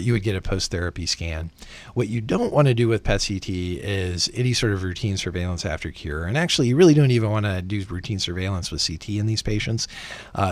you 0.00 0.12
would 0.12 0.24
get 0.24 0.34
a 0.34 0.40
post-therapy 0.40 1.06
scan. 1.06 1.52
What 1.94 2.08
you 2.08 2.20
don't 2.20 2.52
want 2.52 2.66
to 2.66 2.74
do 2.74 2.88
with 2.88 3.04
PET 3.04 3.24
CT 3.28 3.48
is 3.48 4.28
any 4.34 4.52
sort 4.54 4.72
of 4.72 4.82
routine 4.82 5.16
surveillance 5.16 5.64
after 5.64 5.92
cure, 5.92 6.24
and 6.24 6.36
actually, 6.36 6.68
you 6.68 6.76
really 6.76 6.94
don't 6.94 7.12
even 7.12 7.30
want 7.30 7.46
to 7.46 7.62
do 7.62 7.84
routine 7.88 8.18
surveillance 8.18 8.72
with 8.72 8.84
CT 8.84 9.10
in 9.10 9.26
these 9.26 9.42
patients. 9.42 9.86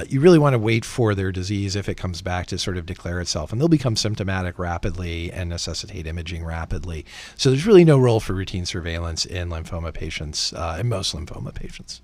you 0.08 0.20
really 0.20 0.27
really 0.28 0.38
want 0.38 0.52
to 0.52 0.58
wait 0.58 0.84
for 0.84 1.14
their 1.14 1.32
disease 1.32 1.74
if 1.74 1.88
it 1.88 1.94
comes 1.94 2.20
back 2.20 2.46
to 2.48 2.58
sort 2.58 2.76
of 2.76 2.84
declare 2.84 3.18
itself, 3.18 3.50
and 3.50 3.58
they'll 3.58 3.66
become 3.68 3.96
symptomatic 3.96 4.58
rapidly 4.58 5.32
and 5.32 5.48
necessitate 5.48 6.06
imaging 6.06 6.44
rapidly. 6.44 7.06
So 7.34 7.48
there's 7.48 7.66
really 7.66 7.84
no 7.84 7.98
role 7.98 8.20
for 8.20 8.34
routine 8.34 8.66
surveillance 8.66 9.24
in 9.24 9.48
lymphoma 9.48 9.94
patients, 9.94 10.52
uh, 10.52 10.76
in 10.78 10.90
most 10.90 11.16
lymphoma 11.16 11.54
patients. 11.54 12.02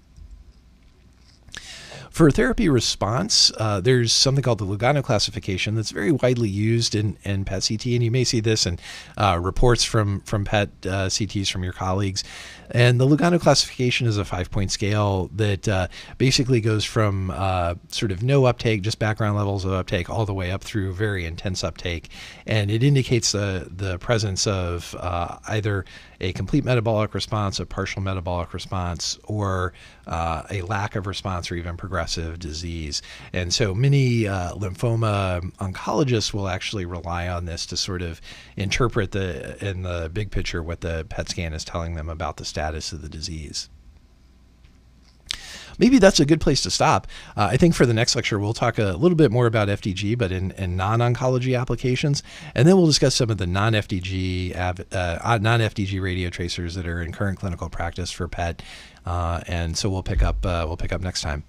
For 2.15 2.31
therapy 2.31 2.69
response, 2.69 3.51
uh, 3.59 3.81
there's 3.81 4.13
something 4.13 4.41
called 4.41 4.61
the 4.61 4.65
Lugano 4.65 5.03
classification 5.03 5.75
that's 5.75 5.91
very 5.91 6.13
widely 6.13 6.49
used 6.49 6.95
in, 6.95 7.19
in 7.25 7.45
PET 7.45 7.67
CT, 7.69 7.87
and 7.87 8.05
you 8.05 8.11
may 8.13 8.23
see 8.23 8.39
this 8.39 8.67
in 8.67 8.79
uh, 9.19 9.41
reports 9.43 9.83
from 9.83 10.21
from 10.21 10.45
PET 10.45 10.69
uh, 10.87 11.07
CTs 11.09 11.51
from 11.51 11.65
your 11.65 11.73
colleagues. 11.73 12.23
And 12.71 13.01
the 13.01 13.05
Lugano 13.05 13.41
classification 13.41 14.07
is 14.07 14.17
a 14.17 14.25
five 14.25 14.49
point 14.53 14.71
scale 14.71 15.29
that 15.35 15.67
uh, 15.67 15.89
basically 16.17 16.61
goes 16.61 16.85
from 16.85 17.33
uh, 17.33 17.75
sort 17.89 18.13
of 18.13 18.23
no 18.23 18.45
uptake, 18.45 18.83
just 18.83 19.01
background 19.01 19.37
levels 19.37 19.65
of 19.65 19.73
uptake, 19.73 20.09
all 20.09 20.25
the 20.25 20.35
way 20.35 20.53
up 20.53 20.63
through 20.63 20.93
very 20.93 21.25
intense 21.25 21.65
uptake. 21.65 22.11
And 22.47 22.71
it 22.71 22.85
indicates 22.85 23.33
the, 23.33 23.69
the 23.69 23.99
presence 23.99 24.47
of 24.47 24.95
either 25.49 25.85
a 26.21 26.33
complete 26.33 26.65
metabolic 26.65 27.13
response, 27.13 27.59
a 27.59 27.67
partial 27.67 28.03
metabolic 28.03 28.55
response, 28.55 29.19
or 29.25 29.73
a 30.07 30.63
lack 30.63 30.95
of 30.95 31.09
response 31.09 31.51
or 31.51 31.57
even 31.57 31.77
progressive 31.77 32.04
disease. 32.39 33.03
And 33.33 33.53
so 33.53 33.75
many 33.75 34.27
uh, 34.27 34.53
lymphoma 34.53 35.53
oncologists 35.57 36.33
will 36.33 36.49
actually 36.49 36.85
rely 36.85 37.29
on 37.29 37.45
this 37.45 37.67
to 37.67 37.77
sort 37.77 38.03
of 38.03 38.21
interpret 38.57 39.13
the 39.13 39.63
in 39.67 39.83
the 39.83 40.11
big 40.13 40.31
picture 40.31 40.63
what 40.63 40.81
the 40.81 41.07
PET 41.09 41.31
scan 41.31 41.53
is 41.53 41.65
telling 41.65 41.95
them 41.95 42.09
about 42.09 42.37
the 42.37 42.45
status 42.45 42.93
of 42.93 43.03
the 43.03 43.09
disease 43.09 43.69
maybe 45.79 45.99
that's 45.99 46.21
a 46.21 46.27
good 46.27 46.41
place 46.41 46.63
to 46.63 46.71
stop. 46.71 47.07
Uh, 47.37 47.49
I 47.51 47.57
think 47.57 47.75
for 47.75 47.87
the 47.87 47.95
next 47.95 48.15
lecture, 48.17 48.39
we'll 48.39 48.55
talk 48.55 48.79
a 48.79 48.93
little 48.93 49.17
bit 49.17 49.31
more 49.31 49.47
about 49.47 49.69
FDG, 49.69 50.17
but 50.17 50.33
in, 50.33 50.53
in 50.53 50.77
non 50.77 51.01
oncology 51.01 51.59
applications. 51.59 52.23
And 52.55 52.67
then 52.67 52.77
we'll 52.77 52.87
discuss 52.87 53.15
some 53.15 53.31
of 53.31 53.39
the 53.39 53.47
non 53.47 53.73
FDG, 53.73 54.57
uh, 54.57 55.39
non 55.39 55.61
FDG 55.61 56.01
radio 56.01 56.31
tracers 56.31 56.75
that 56.75 56.87
are 56.87 57.03
in 57.03 57.13
current 57.13 57.39
clinical 57.39 57.69
practice 57.69 58.11
for 58.11 58.29
PET. 58.29 58.63
Uh, 59.07 59.43
and 59.47 59.77
so 59.77 59.91
we'll 59.91 60.03
pick 60.03 60.23
up, 60.23 60.45
uh, 60.47 60.65
we'll 60.67 60.77
pick 60.77 60.93
up 60.93 61.01
next 61.01 61.23
time. 61.23 61.45